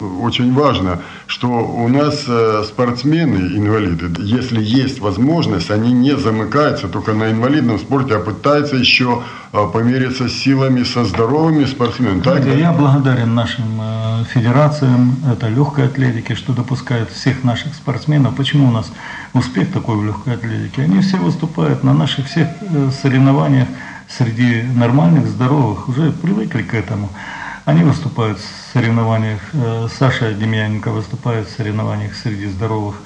очень 0.00 0.54
важно, 0.54 1.00
что 1.26 1.48
у 1.48 1.88
нас 1.88 2.24
э, 2.26 2.64
спортсмены, 2.66 3.56
инвалиды, 3.56 4.10
если 4.22 4.62
есть 4.62 5.00
возможность, 5.00 5.70
они 5.70 5.92
не 5.92 6.16
замыкаются 6.16 6.88
только 6.88 7.12
на 7.12 7.30
инвалидном 7.30 7.78
спорте, 7.78 8.16
а 8.16 8.20
пытаются 8.20 8.76
еще 8.76 9.22
э, 9.52 9.66
помериться 9.72 10.28
силами 10.28 10.82
со 10.84 11.04
здоровыми 11.04 11.64
спортсменами. 11.64 12.20
Так? 12.20 12.44
Я 12.44 12.72
благодарен 12.72 13.34
нашим 13.34 13.80
э, 13.80 14.24
федерациям, 14.32 15.16
это 15.32 15.48
легкой 15.48 15.86
атлетики, 15.86 16.34
что 16.34 16.52
допускают 16.52 17.10
всех 17.10 17.44
наших 17.44 17.74
спортсменов. 17.74 18.34
Почему 18.36 18.68
у 18.68 18.72
нас 18.72 18.90
успех 19.34 19.72
такой 19.72 19.96
в 19.96 20.04
легкой 20.04 20.34
атлетике? 20.34 20.82
Они 20.82 21.00
все 21.00 21.16
выступают 21.16 21.84
на 21.84 21.94
наших 21.94 22.26
всех 22.26 22.48
соревнованиях 23.02 23.68
среди 24.08 24.62
нормальных, 24.62 25.26
здоровых, 25.26 25.88
уже 25.88 26.10
привыкли 26.12 26.62
к 26.62 26.74
этому. 26.74 27.08
Они 27.70 27.84
выступают 27.84 28.40
в 28.40 28.72
соревнованиях, 28.72 29.38
э, 29.52 29.86
Саша 29.96 30.32
Демьяненко 30.32 30.90
выступает 30.90 31.46
в 31.46 31.52
соревнованиях 31.56 32.16
среди 32.16 32.48
здоровых 32.48 32.96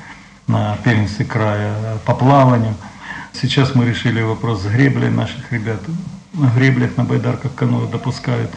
на 0.47 0.78
первенстве 0.83 1.26
края 1.26 1.99
по 2.06 2.14
плаванию. 2.14 2.75
Сейчас 3.35 3.75
мы 3.75 3.85
решили 3.85 4.23
вопрос 4.23 4.62
с 4.62 4.64
греблей 4.64 5.11
наших 5.11 5.52
ребят. 5.52 5.80
На 6.33 6.49
греблях, 6.49 6.97
на 6.97 7.04
байдарках 7.04 7.54
каноэ 7.54 7.88
допускают. 7.92 8.50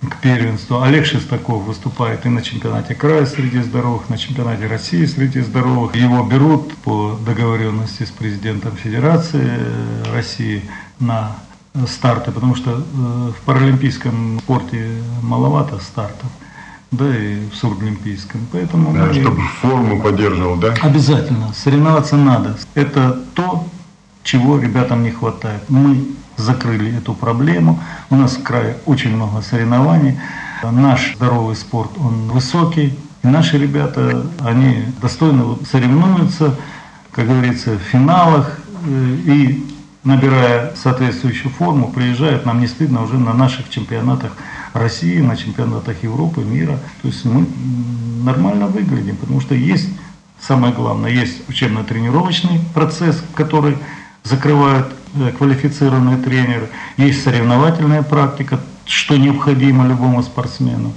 к 0.00 0.20
первенству. 0.20 0.80
Олег 0.80 1.06
Шестаков 1.06 1.64
выступает 1.64 2.24
и 2.24 2.28
на 2.28 2.40
чемпионате 2.40 2.94
края 2.94 3.26
среди 3.26 3.60
здоровых, 3.60 4.08
на 4.08 4.16
чемпионате 4.16 4.68
России 4.68 5.04
среди 5.06 5.40
здоровых. 5.40 5.96
Его 5.96 6.22
берут 6.22 6.76
по 6.84 7.18
договоренности 7.26 8.04
с 8.04 8.10
президентом 8.10 8.76
Федерации 8.76 9.50
России 10.14 10.62
на 11.00 11.34
старты, 11.86 12.32
потому 12.32 12.54
что 12.54 12.70
э, 12.70 13.32
в 13.36 13.40
паралимпийском 13.44 14.40
спорте 14.40 14.90
маловато 15.22 15.78
стартов, 15.78 16.28
да 16.90 17.04
и 17.16 17.48
в 17.50 17.54
сурдолимпийском. 17.54 18.40
Поэтому 18.52 18.92
да, 18.92 19.06
мы... 19.06 19.14
чтобы 19.14 19.42
форму 19.60 20.00
поддерживал, 20.02 20.56
да? 20.56 20.74
Обязательно. 20.82 21.52
Соревноваться 21.54 22.16
надо. 22.16 22.56
Это 22.74 23.20
то, 23.34 23.66
чего 24.22 24.58
ребятам 24.58 25.02
не 25.02 25.10
хватает. 25.10 25.62
Мы 25.68 26.06
закрыли 26.36 26.96
эту 26.96 27.14
проблему. 27.14 27.80
У 28.10 28.16
нас 28.16 28.36
в 28.36 28.42
крае 28.42 28.78
очень 28.86 29.14
много 29.14 29.42
соревнований. 29.42 30.18
Наш 30.62 31.14
здоровый 31.16 31.56
спорт, 31.56 31.90
он 31.98 32.28
высокий. 32.28 32.98
И 33.22 33.26
наши 33.26 33.58
ребята, 33.58 34.26
они 34.40 34.84
достойно 35.02 35.56
соревнуются, 35.70 36.54
как 37.10 37.26
говорится, 37.26 37.72
в 37.72 37.80
финалах. 37.80 38.58
Э, 38.86 39.16
и 39.24 39.66
набирая 40.04 40.74
соответствующую 40.76 41.50
форму, 41.50 41.90
приезжают, 41.92 42.46
нам 42.46 42.60
не 42.60 42.66
стыдно 42.66 43.02
уже 43.02 43.18
на 43.18 43.32
наших 43.32 43.68
чемпионатах 43.68 44.32
России, 44.72 45.20
на 45.20 45.36
чемпионатах 45.36 46.02
Европы, 46.02 46.42
мира. 46.42 46.78
То 47.02 47.08
есть 47.08 47.24
мы 47.24 47.46
нормально 48.24 48.66
выглядим, 48.66 49.16
потому 49.16 49.40
что 49.40 49.54
есть, 49.54 49.88
самое 50.40 50.72
главное, 50.72 51.10
есть 51.10 51.48
учебно-тренировочный 51.48 52.60
процесс, 52.74 53.22
который 53.34 53.76
закрывают 54.22 54.92
э, 55.14 55.32
квалифицированные 55.36 56.18
тренеры, 56.18 56.68
есть 56.96 57.22
соревновательная 57.22 58.02
практика, 58.02 58.60
что 58.84 59.16
необходимо 59.16 59.86
любому 59.86 60.22
спортсмену. 60.22 60.92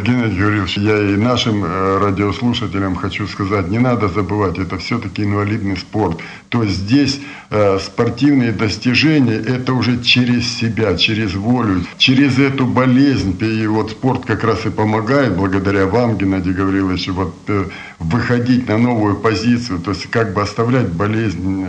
Геннадий 0.00 0.38
Юрьевич, 0.38 0.76
я 0.76 0.96
и 0.98 1.16
нашим 1.16 1.64
э, 1.64 1.98
радиослушателям 1.98 2.94
хочу 2.94 3.26
сказать, 3.26 3.68
не 3.68 3.78
надо 3.78 4.08
забывать, 4.08 4.58
это 4.58 4.78
все-таки 4.78 5.24
инвалидный 5.24 5.76
спорт. 5.76 6.20
То 6.48 6.62
есть 6.62 6.76
здесь 6.76 7.20
э, 7.50 7.78
спортивные 7.78 8.52
достижения, 8.52 9.34
это 9.34 9.72
уже 9.72 10.02
через 10.02 10.48
себя, 10.56 10.96
через 10.96 11.34
волю, 11.34 11.84
через 11.98 12.38
эту 12.38 12.66
болезнь. 12.66 13.36
И 13.40 13.66
вот 13.66 13.90
спорт 13.90 14.24
как 14.24 14.44
раз 14.44 14.64
и 14.66 14.70
помогает, 14.70 15.36
благодаря 15.36 15.86
вам, 15.86 16.16
Геннадий 16.16 16.52
Гаврилович, 16.52 17.08
вот 17.08 17.34
э, 17.48 17.64
выходить 17.98 18.68
на 18.68 18.78
новую 18.78 19.16
позицию, 19.16 19.80
то 19.80 19.90
есть 19.90 20.06
как 20.10 20.32
бы 20.32 20.42
оставлять 20.42 20.88
болезнь 20.88 21.66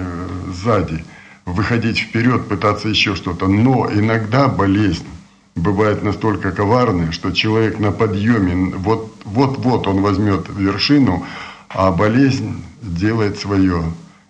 сзади, 0.53 1.03
выходить 1.45 1.99
вперед, 1.99 2.47
пытаться 2.47 2.89
еще 2.89 3.15
что-то. 3.15 3.47
Но 3.47 3.89
иногда 3.91 4.47
болезнь 4.47 5.05
бывает 5.55 6.03
настолько 6.03 6.51
коварны, 6.51 7.11
что 7.11 7.31
человек 7.31 7.79
на 7.79 7.91
подъеме, 7.91 8.73
вот-вот 8.75 9.87
он 9.87 10.01
возьмет 10.01 10.47
вершину, 10.49 11.25
а 11.69 11.91
болезнь 11.91 12.63
делает 12.81 13.37
свое 13.39 13.83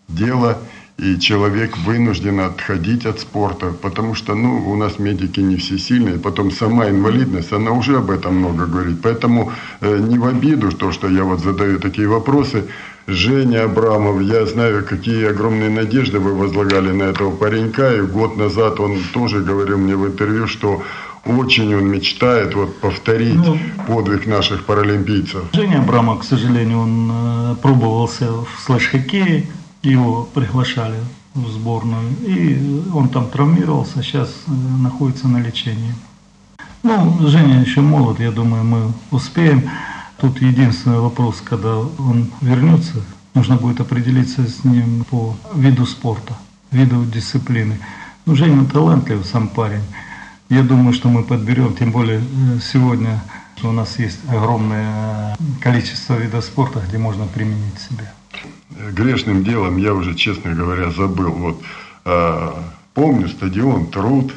дело, 0.07 0.59
и 0.97 1.19
человек 1.19 1.77
вынужден 1.77 2.39
отходить 2.39 3.05
от 3.05 3.19
спорта, 3.19 3.73
потому 3.81 4.13
что 4.13 4.35
ну, 4.35 4.69
у 4.69 4.75
нас 4.75 4.99
медики 4.99 5.39
не 5.39 5.57
все 5.57 5.77
сильные, 5.77 6.19
потом 6.19 6.51
сама 6.51 6.89
инвалидность, 6.89 7.51
она 7.51 7.71
уже 7.71 7.97
об 7.97 8.11
этом 8.11 8.35
много 8.35 8.67
говорит. 8.67 8.99
Поэтому 9.01 9.51
э, 9.81 9.97
не 9.97 10.19
в 10.19 10.25
обиду 10.25 10.71
то, 10.71 10.91
что 10.91 11.09
я 11.09 11.23
вот 11.23 11.39
задаю 11.39 11.79
такие 11.79 12.07
вопросы. 12.07 12.65
Женя 13.07 13.65
Абрамов, 13.65 14.21
я 14.21 14.45
знаю, 14.45 14.85
какие 14.85 15.25
огромные 15.25 15.69
надежды 15.69 16.19
вы 16.19 16.33
возлагали 16.33 16.91
на 16.91 17.03
этого 17.03 17.35
паренька, 17.35 17.95
и 17.95 18.01
год 18.01 18.37
назад 18.37 18.79
он 18.79 18.99
тоже 19.13 19.41
говорил 19.41 19.77
мне 19.77 19.95
в 19.95 20.05
интервью, 20.07 20.47
что 20.47 20.83
очень 21.25 21.73
он 21.73 21.87
мечтает 21.87 22.53
вот 22.55 22.79
повторить 22.79 23.35
ну, 23.35 23.57
подвиг 23.87 24.27
наших 24.27 24.65
паралимпийцев. 24.65 25.43
Женя 25.53 25.79
Абрама, 25.79 26.17
к 26.17 26.23
сожалению, 26.23 26.79
он 26.79 27.11
э, 27.11 27.55
пробовался 27.61 28.31
в 28.31 28.47
слэш-хоккее, 28.65 29.47
его 29.83 30.27
приглашали 30.33 30.97
в 31.33 31.49
сборную, 31.49 32.09
и 32.21 32.83
он 32.93 33.09
там 33.09 33.29
травмировался, 33.29 34.03
сейчас 34.03 34.29
э, 34.47 34.51
находится 34.51 35.27
на 35.27 35.41
лечении. 35.41 35.93
Ну, 36.83 37.17
Женя 37.27 37.61
еще 37.61 37.79
молод, 37.79 38.19
я 38.19 38.31
думаю, 38.31 38.63
мы 38.65 38.91
успеем. 39.11 39.69
Тут 40.17 40.41
единственный 40.41 40.99
вопрос, 40.99 41.41
когда 41.43 41.77
он 41.77 42.29
вернется, 42.41 42.95
нужно 43.33 43.55
будет 43.55 43.79
определиться 43.79 44.45
с 44.45 44.63
ним 44.65 45.05
по 45.09 45.35
виду 45.55 45.85
спорта, 45.85 46.37
виду 46.71 47.05
дисциплины. 47.05 47.79
Ну, 48.25 48.35
Женя 48.35 48.65
талантлив 48.65 49.25
сам 49.25 49.47
парень. 49.47 49.83
Я 50.53 50.61
думаю, 50.61 50.93
что 50.93 51.09
мы 51.09 51.23
подберем, 51.23 51.75
тем 51.75 51.91
более 51.91 52.19
э, 52.19 52.59
сегодня 52.61 53.19
у 53.63 53.71
нас 53.71 53.97
есть 53.97 54.19
огромное 54.29 55.35
количество 55.59 56.13
видов 56.13 56.45
спорта, 56.45 56.79
где 56.87 56.99
можно 56.99 57.25
применить 57.25 57.79
себя. 57.79 58.13
Грешным 58.91 59.43
делом 59.43 59.77
я 59.77 59.95
уже, 59.95 60.13
честно 60.13 60.53
говоря, 60.53 60.91
забыл. 60.91 61.31
Вот 61.31 61.63
э, 62.05 62.51
помню 62.93 63.29
стадион 63.29 63.87
Труд, 63.87 64.31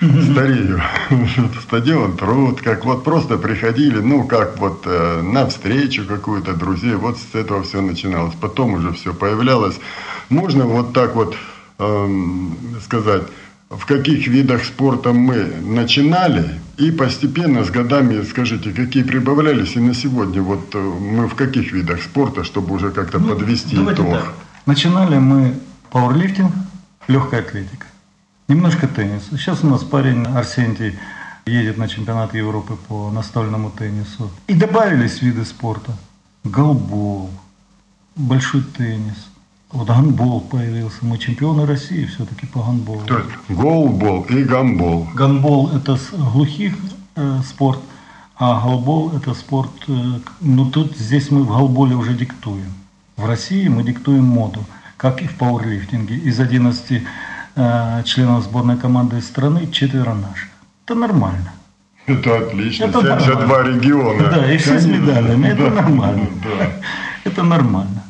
старею. 0.00 0.82
Стадион 1.62 2.16
Труд, 2.16 2.60
как 2.62 2.84
вот 2.84 3.04
просто 3.04 3.38
приходили, 3.38 4.00
ну, 4.00 4.24
как 4.24 4.58
вот 4.58 4.82
э, 4.86 5.22
на 5.22 5.46
встречу 5.46 6.04
какую-то 6.04 6.54
друзей, 6.54 6.96
вот 6.96 7.16
с 7.16 7.32
этого 7.36 7.62
все 7.62 7.80
начиналось. 7.80 8.34
Потом 8.40 8.74
уже 8.74 8.92
все 8.94 9.14
появлялось. 9.14 9.78
Можно 10.30 10.64
вот 10.64 10.92
так 10.92 11.14
вот 11.14 11.36
э, 11.78 12.08
сказать, 12.82 13.22
в 13.70 13.86
каких 13.86 14.26
видах 14.26 14.64
спорта 14.64 15.12
мы 15.12 15.44
начинали, 15.44 16.60
и 16.76 16.90
постепенно 16.90 17.64
с 17.64 17.70
годами, 17.70 18.22
скажите, 18.24 18.72
какие 18.72 19.04
прибавлялись, 19.04 19.76
и 19.76 19.80
на 19.80 19.94
сегодня 19.94 20.42
вот 20.42 20.74
э, 20.74 20.78
мы 20.78 21.28
в 21.28 21.34
каких 21.36 21.72
видах 21.72 22.02
спорта, 22.02 22.42
чтобы 22.42 22.74
уже 22.74 22.90
как-то 22.90 23.20
ну, 23.20 23.28
подвести 23.28 23.76
итог? 23.76 24.10
Так. 24.10 24.34
Начинали 24.66 25.18
мы 25.18 25.54
пауэрлифтинг, 25.92 26.52
легкая 27.06 27.42
атлетика, 27.42 27.86
немножко 28.48 28.88
теннис. 28.88 29.22
Сейчас 29.30 29.62
у 29.62 29.68
нас 29.68 29.84
парень 29.84 30.26
Арсентий 30.26 30.98
едет 31.46 31.78
на 31.78 31.86
чемпионат 31.88 32.34
Европы 32.34 32.76
по 32.88 33.10
настольному 33.12 33.70
теннису. 33.70 34.30
И 34.48 34.54
добавились 34.54 35.22
виды 35.22 35.44
спорта. 35.44 35.92
Голбол, 36.42 37.30
большой 38.16 38.62
теннис, 38.62 39.29
вот 39.72 39.86
гандбол 39.86 40.40
появился. 40.40 40.98
Мы 41.02 41.18
чемпионы 41.18 41.64
России 41.66 42.04
все-таки 42.06 42.46
по 42.46 42.60
гандболу. 42.62 43.02
То 43.06 43.18
есть 43.18 43.30
голбол 43.48 44.22
и 44.24 44.42
гандбол. 44.42 45.06
Гандбол– 45.14 45.70
это 45.76 45.96
глухих 46.12 46.74
э, 47.16 47.40
спорт, 47.46 47.78
а 48.36 48.60
голбол– 48.60 49.12
это 49.16 49.32
спорт… 49.34 49.70
Э, 49.86 50.18
ну, 50.40 50.70
тут 50.70 50.96
здесь 50.96 51.30
мы 51.30 51.44
в 51.44 51.48
голболе 51.48 51.94
уже 51.94 52.14
диктуем. 52.14 52.72
В 53.16 53.26
России 53.26 53.68
мы 53.68 53.84
диктуем 53.84 54.24
моду, 54.24 54.64
как 54.96 55.22
и 55.22 55.26
в 55.26 55.36
пауэрлифтинге. 55.36 56.16
Из 56.16 56.40
11 56.40 57.02
э, 57.54 58.02
членов 58.04 58.44
сборной 58.44 58.76
команды 58.76 59.20
страны 59.20 59.68
четверо 59.70 60.14
наших. 60.14 60.48
Это 60.84 60.96
нормально. 60.96 61.52
Это 62.06 62.38
отлично. 62.38 62.84
Это 62.84 63.00
72 63.02 63.36
нормально. 63.36 63.76
региона. 63.76 64.30
Да, 64.30 64.52
и 64.52 64.56
все 64.56 64.80
с 64.80 64.86
медалями. 64.86 65.46
Это 65.46 65.70
нормально. 65.70 66.28
Да. 66.42 66.72
Это 67.24 67.42
нормально. 67.44 68.02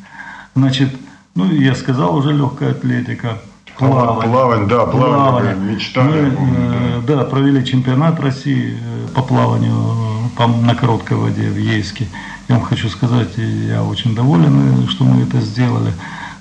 Значит, 0.55 0.91
ну, 1.35 1.53
я 1.53 1.75
сказал 1.75 2.17
уже 2.17 2.33
легкая 2.33 2.73
атлетика. 2.73 3.39
Плавание. 3.79 4.31
Плавание, 4.31 4.69
да, 4.69 4.85
плавание, 4.85 5.55
плавание. 5.55 5.75
мечта. 5.75 6.03
Мы, 6.03 6.37
э, 6.37 7.01
да, 7.07 7.25
провели 7.25 7.65
чемпионат 7.65 8.21
России 8.21 8.77
э, 8.79 9.09
по 9.15 9.23
плаванию 9.23 10.31
по, 10.37 10.47
на 10.47 10.75
короткой 10.75 11.17
воде 11.17 11.49
в 11.49 11.57
Ейске. 11.57 12.07
Я 12.49 12.57
вам 12.57 12.65
хочу 12.65 12.89
сказать, 12.89 13.31
я 13.37 13.83
очень 13.83 14.15
доволен, 14.15 14.89
что 14.89 15.05
мы 15.05 15.23
это 15.23 15.41
сделали. 15.41 15.93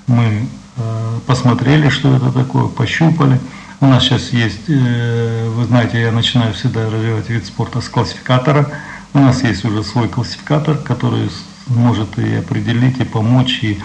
Мы 0.06 0.46
э, 0.76 1.18
посмотрели, 1.26 1.88
что 1.88 2.14
это 2.14 2.32
такое, 2.32 2.66
пощупали. 2.66 3.40
У 3.80 3.86
нас 3.86 4.02
сейчас 4.02 4.30
есть, 4.30 4.68
э, 4.68 5.48
вы 5.54 5.64
знаете, 5.64 6.00
я 6.00 6.12
начинаю 6.12 6.52
всегда 6.52 6.90
развивать 6.90 7.30
вид 7.30 7.46
спорта 7.46 7.80
с 7.80 7.88
классификатора. 7.88 8.68
У 9.14 9.18
нас 9.18 9.42
есть 9.42 9.64
уже 9.64 9.82
свой 9.82 10.08
классификатор, 10.08 10.76
который 10.76 11.30
может 11.68 12.18
и 12.18 12.34
определить, 12.34 12.98
и 12.98 13.04
помочь, 13.04 13.60
и 13.62 13.78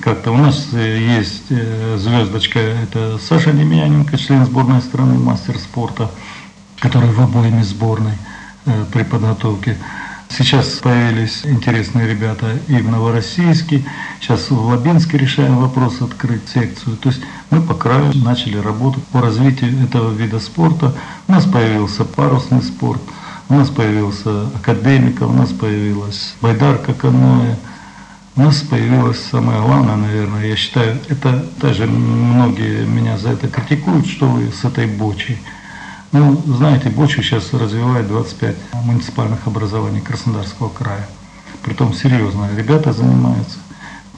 как-то. 0.00 0.32
У 0.32 0.36
нас 0.36 0.68
э, 0.72 0.98
есть 0.98 1.44
э, 1.50 1.96
звездочка, 1.98 2.58
это 2.58 3.18
Саша 3.18 3.52
Демьяненко, 3.52 4.16
член 4.16 4.44
сборной 4.44 4.80
страны, 4.80 5.18
мастер 5.18 5.58
спорта, 5.58 6.10
который 6.78 7.10
в 7.10 7.20
обоими 7.20 7.62
сборной 7.62 8.14
э, 8.66 8.84
при 8.92 9.02
подготовке. 9.02 9.76
Сейчас 10.30 10.66
появились 10.82 11.40
интересные 11.44 12.06
ребята 12.06 12.46
и 12.68 12.76
в 12.76 12.90
Новороссийске, 12.90 13.84
сейчас 14.20 14.50
в 14.50 14.66
Лабинске 14.66 15.16
решаем 15.16 15.56
вопрос 15.56 16.02
открыть 16.02 16.48
секцию. 16.48 16.96
То 16.96 17.08
есть 17.08 17.22
мы 17.50 17.62
по 17.62 17.74
краю 17.74 18.12
начали 18.14 18.58
работать 18.58 19.04
по 19.04 19.22
развитию 19.22 19.82
этого 19.82 20.12
вида 20.12 20.38
спорта. 20.38 20.94
У 21.26 21.32
нас 21.32 21.46
появился 21.46 22.04
парусный 22.04 22.62
спорт, 22.62 23.00
у 23.48 23.54
нас 23.54 23.70
появился 23.70 24.48
академика, 24.48 25.22
у 25.24 25.32
нас 25.32 25.50
появилась 25.50 26.34
байдарка 26.42 26.92
каноэ, 26.92 27.56
У 28.38 28.40
нас 28.40 28.60
появилось 28.60 29.18
самое 29.18 29.60
главное, 29.60 29.96
наверное, 29.96 30.46
я 30.46 30.54
считаю, 30.54 30.96
это 31.08 31.44
даже 31.60 31.86
многие 31.86 32.86
меня 32.86 33.18
за 33.18 33.30
это 33.30 33.48
критикуют, 33.48 34.06
что 34.06 34.28
вы 34.28 34.52
с 34.52 34.64
этой 34.64 34.86
бочей. 34.86 35.38
Ну, 36.12 36.40
знаете, 36.46 36.88
бочу 36.88 37.20
сейчас 37.20 37.52
развивает 37.52 38.06
25 38.06 38.56
муниципальных 38.84 39.44
образований 39.48 40.00
Краснодарского 40.00 40.68
края. 40.68 41.08
Притом 41.64 41.92
серьезно, 41.92 42.48
ребята 42.56 42.92
занимаются. 42.92 43.58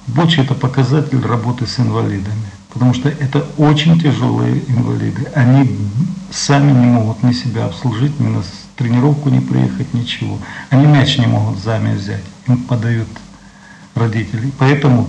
Боча– 0.06 0.42
это 0.44 0.52
показатель 0.52 1.24
работы 1.24 1.66
с 1.66 1.80
инвалидами, 1.80 2.50
потому 2.74 2.92
что 2.92 3.08
это 3.08 3.46
очень 3.56 3.98
тяжелые 3.98 4.62
инвалиды. 4.68 5.28
Они 5.34 5.78
сами 6.30 6.72
не 6.72 6.88
могут 6.88 7.22
ни 7.22 7.32
себя 7.32 7.64
обслужить, 7.64 8.20
ни 8.20 8.28
на 8.28 8.42
тренировку 8.76 9.30
не 9.30 9.40
приехать, 9.40 9.94
ничего. 9.94 10.38
Они 10.68 10.84
мяч 10.84 11.16
не 11.16 11.26
могут 11.26 11.58
сами 11.60 11.96
взять, 11.96 12.24
им 12.46 12.58
подают 12.58 13.08
родители. 13.94 14.50
Поэтому, 14.58 15.08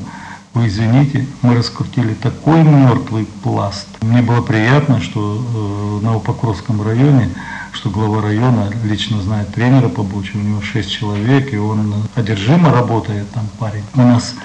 вы 0.54 0.68
извините, 0.68 1.28
мы 1.42 1.56
раскрутили 1.56 2.14
такой 2.14 2.64
мертвый 2.64 3.26
пласт. 3.44 3.88
Мне 4.02 4.22
было 4.22 4.42
приятно, 4.42 5.02
что 5.02 6.00
э, 6.02 6.06
на 6.06 6.16
Упокровском 6.16 6.82
районе 6.82 7.30
что 7.74 7.90
глава 7.90 8.22
района 8.22 8.70
лично 8.84 9.22
знает 9.22 9.54
тренера 9.54 9.88
по 9.88 10.02
у 10.02 10.38
него 10.38 10.62
6 10.62 10.92
человек, 10.92 11.54
и 11.54 11.58
он 11.58 11.94
одержимо 12.16 12.72
работает 12.72 13.32
там 13.32 13.48
парень. 13.60 13.84
У 13.96 14.02
нас 14.02 14.36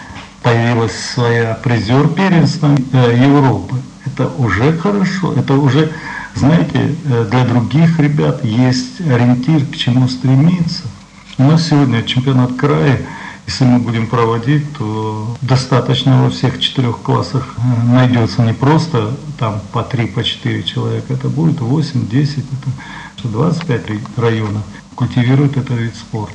появилась 0.42 0.96
своя 0.98 1.54
призер 1.54 2.08
первенства 2.08 2.70
э, 2.92 3.18
Европы. 3.20 3.76
Это 4.04 4.28
уже 4.38 4.76
хорошо, 4.78 5.32
это 5.34 5.54
уже, 5.54 5.92
знаете, 6.34 6.94
э, 7.04 7.26
для 7.30 7.44
других 7.44 7.98
ребят 7.98 8.44
есть 8.44 9.00
ориентир, 9.00 9.66
к 9.66 9.76
чему 9.76 10.08
стремиться. 10.08 10.84
У 11.38 11.42
нас 11.42 11.68
сегодня 11.68 12.02
чемпионат 12.04 12.54
края, 12.54 13.00
если 13.46 13.64
мы 13.64 13.78
будем 13.78 14.08
проводить, 14.08 14.76
то 14.76 15.36
достаточно 15.40 16.24
во 16.24 16.30
всех 16.30 16.60
четырех 16.60 16.98
классах 16.98 17.54
э, 17.56 17.92
найдется 17.92 18.42
не 18.42 18.52
просто 18.52 19.16
там 19.38 19.60
по 19.72 19.82
три, 19.82 20.06
по 20.06 20.24
четыре 20.24 20.62
человека, 20.64 21.12
это 21.12 21.28
будет 21.28 21.60
8, 21.60 22.08
10, 22.08 22.38
это 22.38 23.28
25 23.28 23.82
районов 24.16 24.62
культивируют 24.94 25.56
этот 25.56 25.78
вид 25.78 25.94
спорта. 25.94 26.34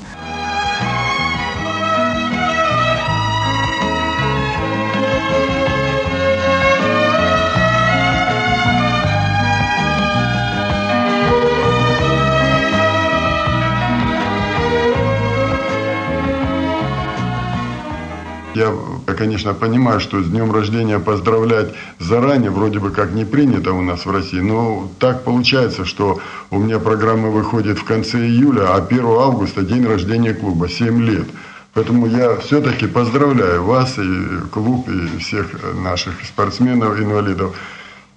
Конечно, 19.22 19.54
понимаю, 19.54 20.00
что 20.00 20.24
с 20.24 20.28
днем 20.28 20.52
рождения 20.52 20.98
поздравлять 20.98 21.76
заранее 22.00 22.50
вроде 22.50 22.80
бы 22.80 22.90
как 22.90 23.12
не 23.12 23.24
принято 23.24 23.72
у 23.72 23.82
нас 23.84 24.08
в 24.08 24.10
России, 24.10 24.40
но 24.40 24.92
так 24.98 25.24
получается, 25.24 25.86
что 25.86 26.20
у 26.50 26.58
меня 26.58 26.80
программа 26.80 27.30
выходит 27.30 27.78
в 27.78 27.84
конце 27.84 28.18
июля, 28.18 28.74
а 28.74 28.78
1 28.78 29.06
августа 29.06 29.62
день 29.62 29.86
рождения 29.86 30.34
клуба, 30.34 30.68
7 30.68 31.04
лет. 31.04 31.28
Поэтому 31.76 32.08
я 32.08 32.36
все-таки 32.38 32.88
поздравляю 32.88 33.64
вас 33.64 34.00
и 34.00 34.40
клуб, 34.52 34.90
и 34.90 35.20
всех 35.20 35.52
наших 35.76 36.26
спортсменов, 36.26 37.00
инвалидов. 37.00 37.56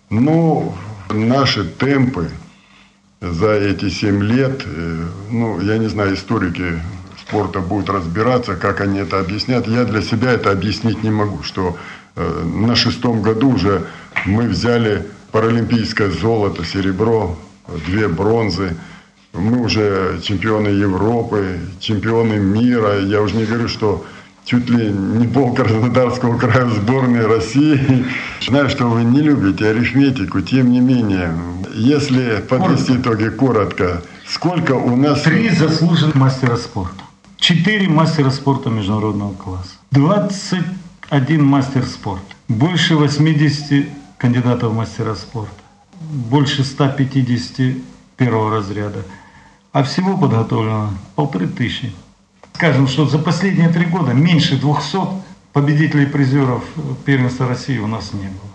Ну, 0.09 0.75
наши 1.11 1.65
темпы 1.65 2.31
за 3.21 3.53
эти 3.53 3.91
7 3.91 4.23
лет, 4.23 4.63
э, 4.65 5.03
ну, 5.31 5.61
я 5.61 5.77
не 5.77 5.89
знаю, 5.89 6.15
историки 6.15 6.81
спорта 7.27 7.61
будут 7.61 7.91
разбираться, 7.91 8.55
как 8.55 8.81
они 8.81 8.99
это 8.99 9.19
объяснят. 9.19 9.67
Я 9.67 9.85
для 9.85 10.03
себя 10.03 10.33
это 10.33 10.51
объяснить 10.51 11.03
не 11.03 11.11
могу, 11.11 11.43
что 11.43 11.77
э, 12.17 12.43
на 12.45 12.77
шестом 12.77 13.23
году 13.23 13.55
уже 13.55 13.87
мы 14.27 14.45
взяли 14.45 15.07
паралимпийское 15.33 16.11
золото, 16.11 16.65
серебро, 16.65 17.37
две 17.87 18.09
бронзы. 18.09 18.77
Мы 19.33 19.61
уже 19.61 20.21
чемпионы 20.23 20.69
Европы, 20.69 21.59
чемпионы 21.81 22.35
мира. 22.35 23.01
Я 23.01 23.21
уже 23.21 23.37
не 23.37 23.45
говорю, 23.45 23.69
что 23.69 24.05
чуть 24.45 24.69
ли 24.71 24.91
не 24.93 25.27
пол 25.27 25.55
Краснодарского 25.55 26.39
края 26.39 26.69
сборной 26.69 27.27
России. 27.27 28.05
Знаю, 28.41 28.69
что 28.69 28.87
вы 28.87 29.03
не 29.03 29.23
любите 29.23 29.67
арифметику, 29.67 30.41
тем 30.41 30.71
не 30.71 30.81
менее, 30.81 31.35
если 31.75 32.45
подвести 32.49 32.97
итоги 32.97 33.29
коротко, 33.29 34.03
сколько 34.29 34.73
у 34.73 34.95
нас... 34.95 35.23
Три 35.23 35.49
заслуженных 35.49 36.15
мастера 36.15 36.57
спорта. 36.57 37.04
Четыре 37.45 37.89
мастера 37.91 38.31
спорта 38.31 38.71
международного 38.71 39.35
класса. 39.35 39.75
21 39.91 41.45
мастер 41.45 41.85
спорта. 41.85 42.25
Больше 42.49 42.97
80 42.97 43.87
кандидатов 44.17 44.73
в 44.73 44.75
мастера 44.75 45.15
спорта. 45.15 45.53
Больше 46.01 46.65
150 46.65 47.77
первого 48.17 48.51
разряда. 48.51 49.05
А 49.73 49.83
всего 49.83 50.17
подготовлено 50.17 50.95
полторы 51.17 51.47
тысячи. 51.47 51.93
Скажем, 52.55 52.89
что 52.89 53.07
за 53.07 53.19
последние 53.19 53.69
три 53.69 53.85
года 53.85 54.15
меньше 54.15 54.59
200 54.59 55.01
победителей 55.53 56.07
призеров 56.07 56.65
первенства 57.05 57.47
России 57.47 57.77
у 57.77 57.87
нас 57.87 58.15
не 58.15 58.29
было. 58.29 58.55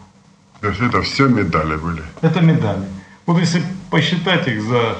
То 0.61 0.67
есть 0.69 0.81
это 0.81 1.03
все 1.03 1.27
медали 1.27 1.75
были? 1.75 2.01
Это 2.21 2.41
медали. 2.41 2.87
Вот 3.27 3.37
если 3.37 3.61
посчитать 3.91 4.47
их 4.47 4.63
за 4.63 4.97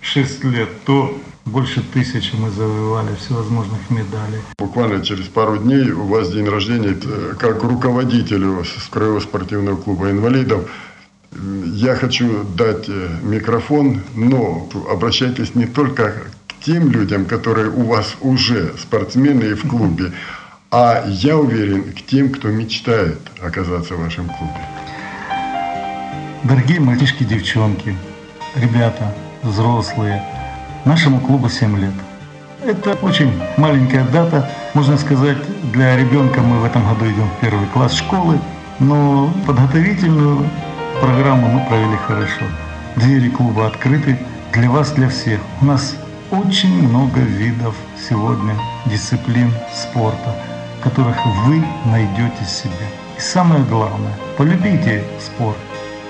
6 0.00 0.44
лет, 0.44 0.84
то 0.84 1.18
больше 1.44 1.82
тысячи 1.82 2.34
мы 2.36 2.50
завоевали 2.50 3.14
всевозможных 3.16 3.90
медалей. 3.90 4.40
Буквально 4.58 5.04
через 5.04 5.26
пару 5.26 5.58
дней 5.58 5.90
у 5.90 6.06
вас 6.06 6.30
день 6.30 6.48
рождения 6.48 6.96
как 7.38 7.62
руководителю 7.62 8.64
Краевого 8.90 9.20
спортивного 9.20 9.76
клуба 9.76 10.10
инвалидов. 10.10 10.70
Я 11.64 11.94
хочу 11.96 12.44
дать 12.44 12.88
э, 12.88 13.08
микрофон, 13.22 14.02
но 14.14 14.68
обращайтесь 14.90 15.54
не 15.54 15.64
только 15.64 16.12
к 16.46 16.64
тем 16.64 16.90
людям, 16.90 17.24
которые 17.24 17.70
у 17.70 17.84
вас 17.84 18.16
уже 18.20 18.74
спортсмены 18.78 19.44
и 19.44 19.54
в 19.54 19.66
клубе, 19.66 20.12
а 20.70 21.04
я 21.06 21.38
уверен, 21.38 21.84
к 21.92 22.02
тем, 22.02 22.30
кто 22.30 22.48
мечтает 22.48 23.18
оказаться 23.42 23.94
в 23.94 24.00
вашем 24.00 24.26
клубе. 24.26 24.60
Дорогие 26.44 26.80
мальчишки, 26.80 27.24
девчонки, 27.24 27.96
ребята, 28.54 29.14
взрослые– 29.42 30.22
Нашему 30.84 31.20
клубу 31.20 31.48
7 31.48 31.78
лет. 31.78 31.92
Это 32.64 32.94
очень 33.02 33.32
маленькая 33.56 34.04
дата. 34.04 34.50
Можно 34.74 34.98
сказать, 34.98 35.36
для 35.72 35.96
ребенка 35.96 36.40
мы 36.40 36.58
в 36.58 36.64
этом 36.64 36.82
году 36.88 37.04
идем 37.06 37.28
в 37.28 37.40
первый 37.40 37.66
класс 37.68 37.92
школы, 37.92 38.40
но 38.80 39.32
подготовительную 39.46 40.44
программу 41.00 41.46
мы 41.46 41.64
провели 41.68 41.96
хорошо. 42.08 42.44
Двери 42.96 43.28
клуба 43.28 43.68
открыты 43.68 44.18
для 44.52 44.68
вас, 44.68 44.90
для 44.90 45.08
всех. 45.08 45.38
У 45.60 45.66
нас 45.66 45.94
очень 46.32 46.88
много 46.88 47.20
видов 47.20 47.76
сегодня 48.08 48.56
дисциплин 48.86 49.52
спорта, 49.72 50.34
которых 50.82 51.16
вы 51.46 51.62
найдете 51.84 52.44
себя. 52.44 52.88
И 53.16 53.20
самое 53.20 53.62
главное, 53.62 54.14
полюбите 54.36 55.04
спорт. 55.20 55.58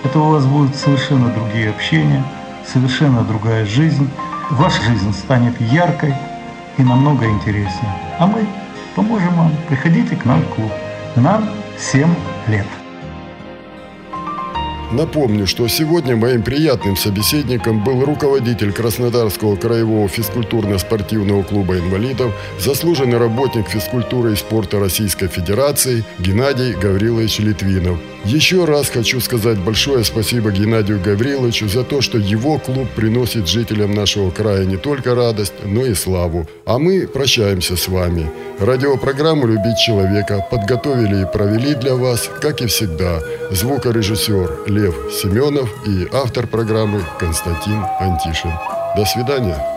Это 0.02 0.18
у 0.18 0.30
вас 0.30 0.46
будут 0.46 0.74
совершенно 0.76 1.28
другие 1.28 1.68
общения, 1.68 2.24
совершенно 2.66 3.20
другая 3.22 3.66
жизнь 3.66 4.08
ваша 4.52 4.82
жизнь 4.82 5.12
станет 5.12 5.58
яркой 5.60 6.14
и 6.78 6.82
намного 6.82 7.26
интереснее. 7.26 7.92
А 8.18 8.26
мы 8.26 8.46
поможем 8.94 9.34
вам. 9.34 9.52
Приходите 9.68 10.16
к 10.16 10.24
нам 10.24 10.40
в 10.42 10.54
клуб. 10.54 10.72
Нам 11.16 11.48
7 11.78 12.08
лет. 12.48 12.66
Напомню, 14.92 15.46
что 15.46 15.66
сегодня 15.68 16.16
моим 16.16 16.42
приятным 16.42 16.96
собеседником 16.96 17.82
был 17.82 18.04
руководитель 18.04 18.72
Краснодарского 18.72 19.56
краевого 19.56 20.06
физкультурно-спортивного 20.06 21.44
клуба 21.44 21.78
инвалидов, 21.78 22.34
заслуженный 22.58 23.16
работник 23.16 23.68
физкультуры 23.68 24.34
и 24.34 24.36
спорта 24.36 24.78
Российской 24.78 25.28
Федерации 25.28 26.04
Геннадий 26.18 26.74
Гаврилович 26.74 27.38
Литвинов. 27.38 27.98
Еще 28.24 28.64
раз 28.64 28.88
хочу 28.88 29.20
сказать 29.20 29.58
большое 29.58 30.04
спасибо 30.04 30.52
Геннадию 30.52 31.00
Гавриловичу 31.00 31.68
за 31.68 31.82
то, 31.82 32.00
что 32.00 32.18
его 32.18 32.58
клуб 32.58 32.88
приносит 32.94 33.48
жителям 33.48 33.94
нашего 33.94 34.30
края 34.30 34.64
не 34.64 34.76
только 34.76 35.16
радость, 35.16 35.54
но 35.64 35.84
и 35.84 35.94
славу. 35.94 36.46
А 36.64 36.78
мы 36.78 37.08
прощаемся 37.08 37.76
с 37.76 37.88
вами. 37.88 38.30
Радиопрограмму 38.60 39.46
«Любить 39.48 39.78
человека» 39.78 40.46
подготовили 40.50 41.22
и 41.22 41.32
провели 41.32 41.74
для 41.74 41.96
вас, 41.96 42.30
как 42.40 42.62
и 42.62 42.66
всегда, 42.66 43.20
звукорежиссер 43.50 44.66
Лев 44.68 44.94
Семенов 45.12 45.68
и 45.86 46.06
автор 46.12 46.46
программы 46.46 47.02
Константин 47.18 47.82
Антишин. 47.98 48.52
До 48.96 49.04
свидания. 49.04 49.71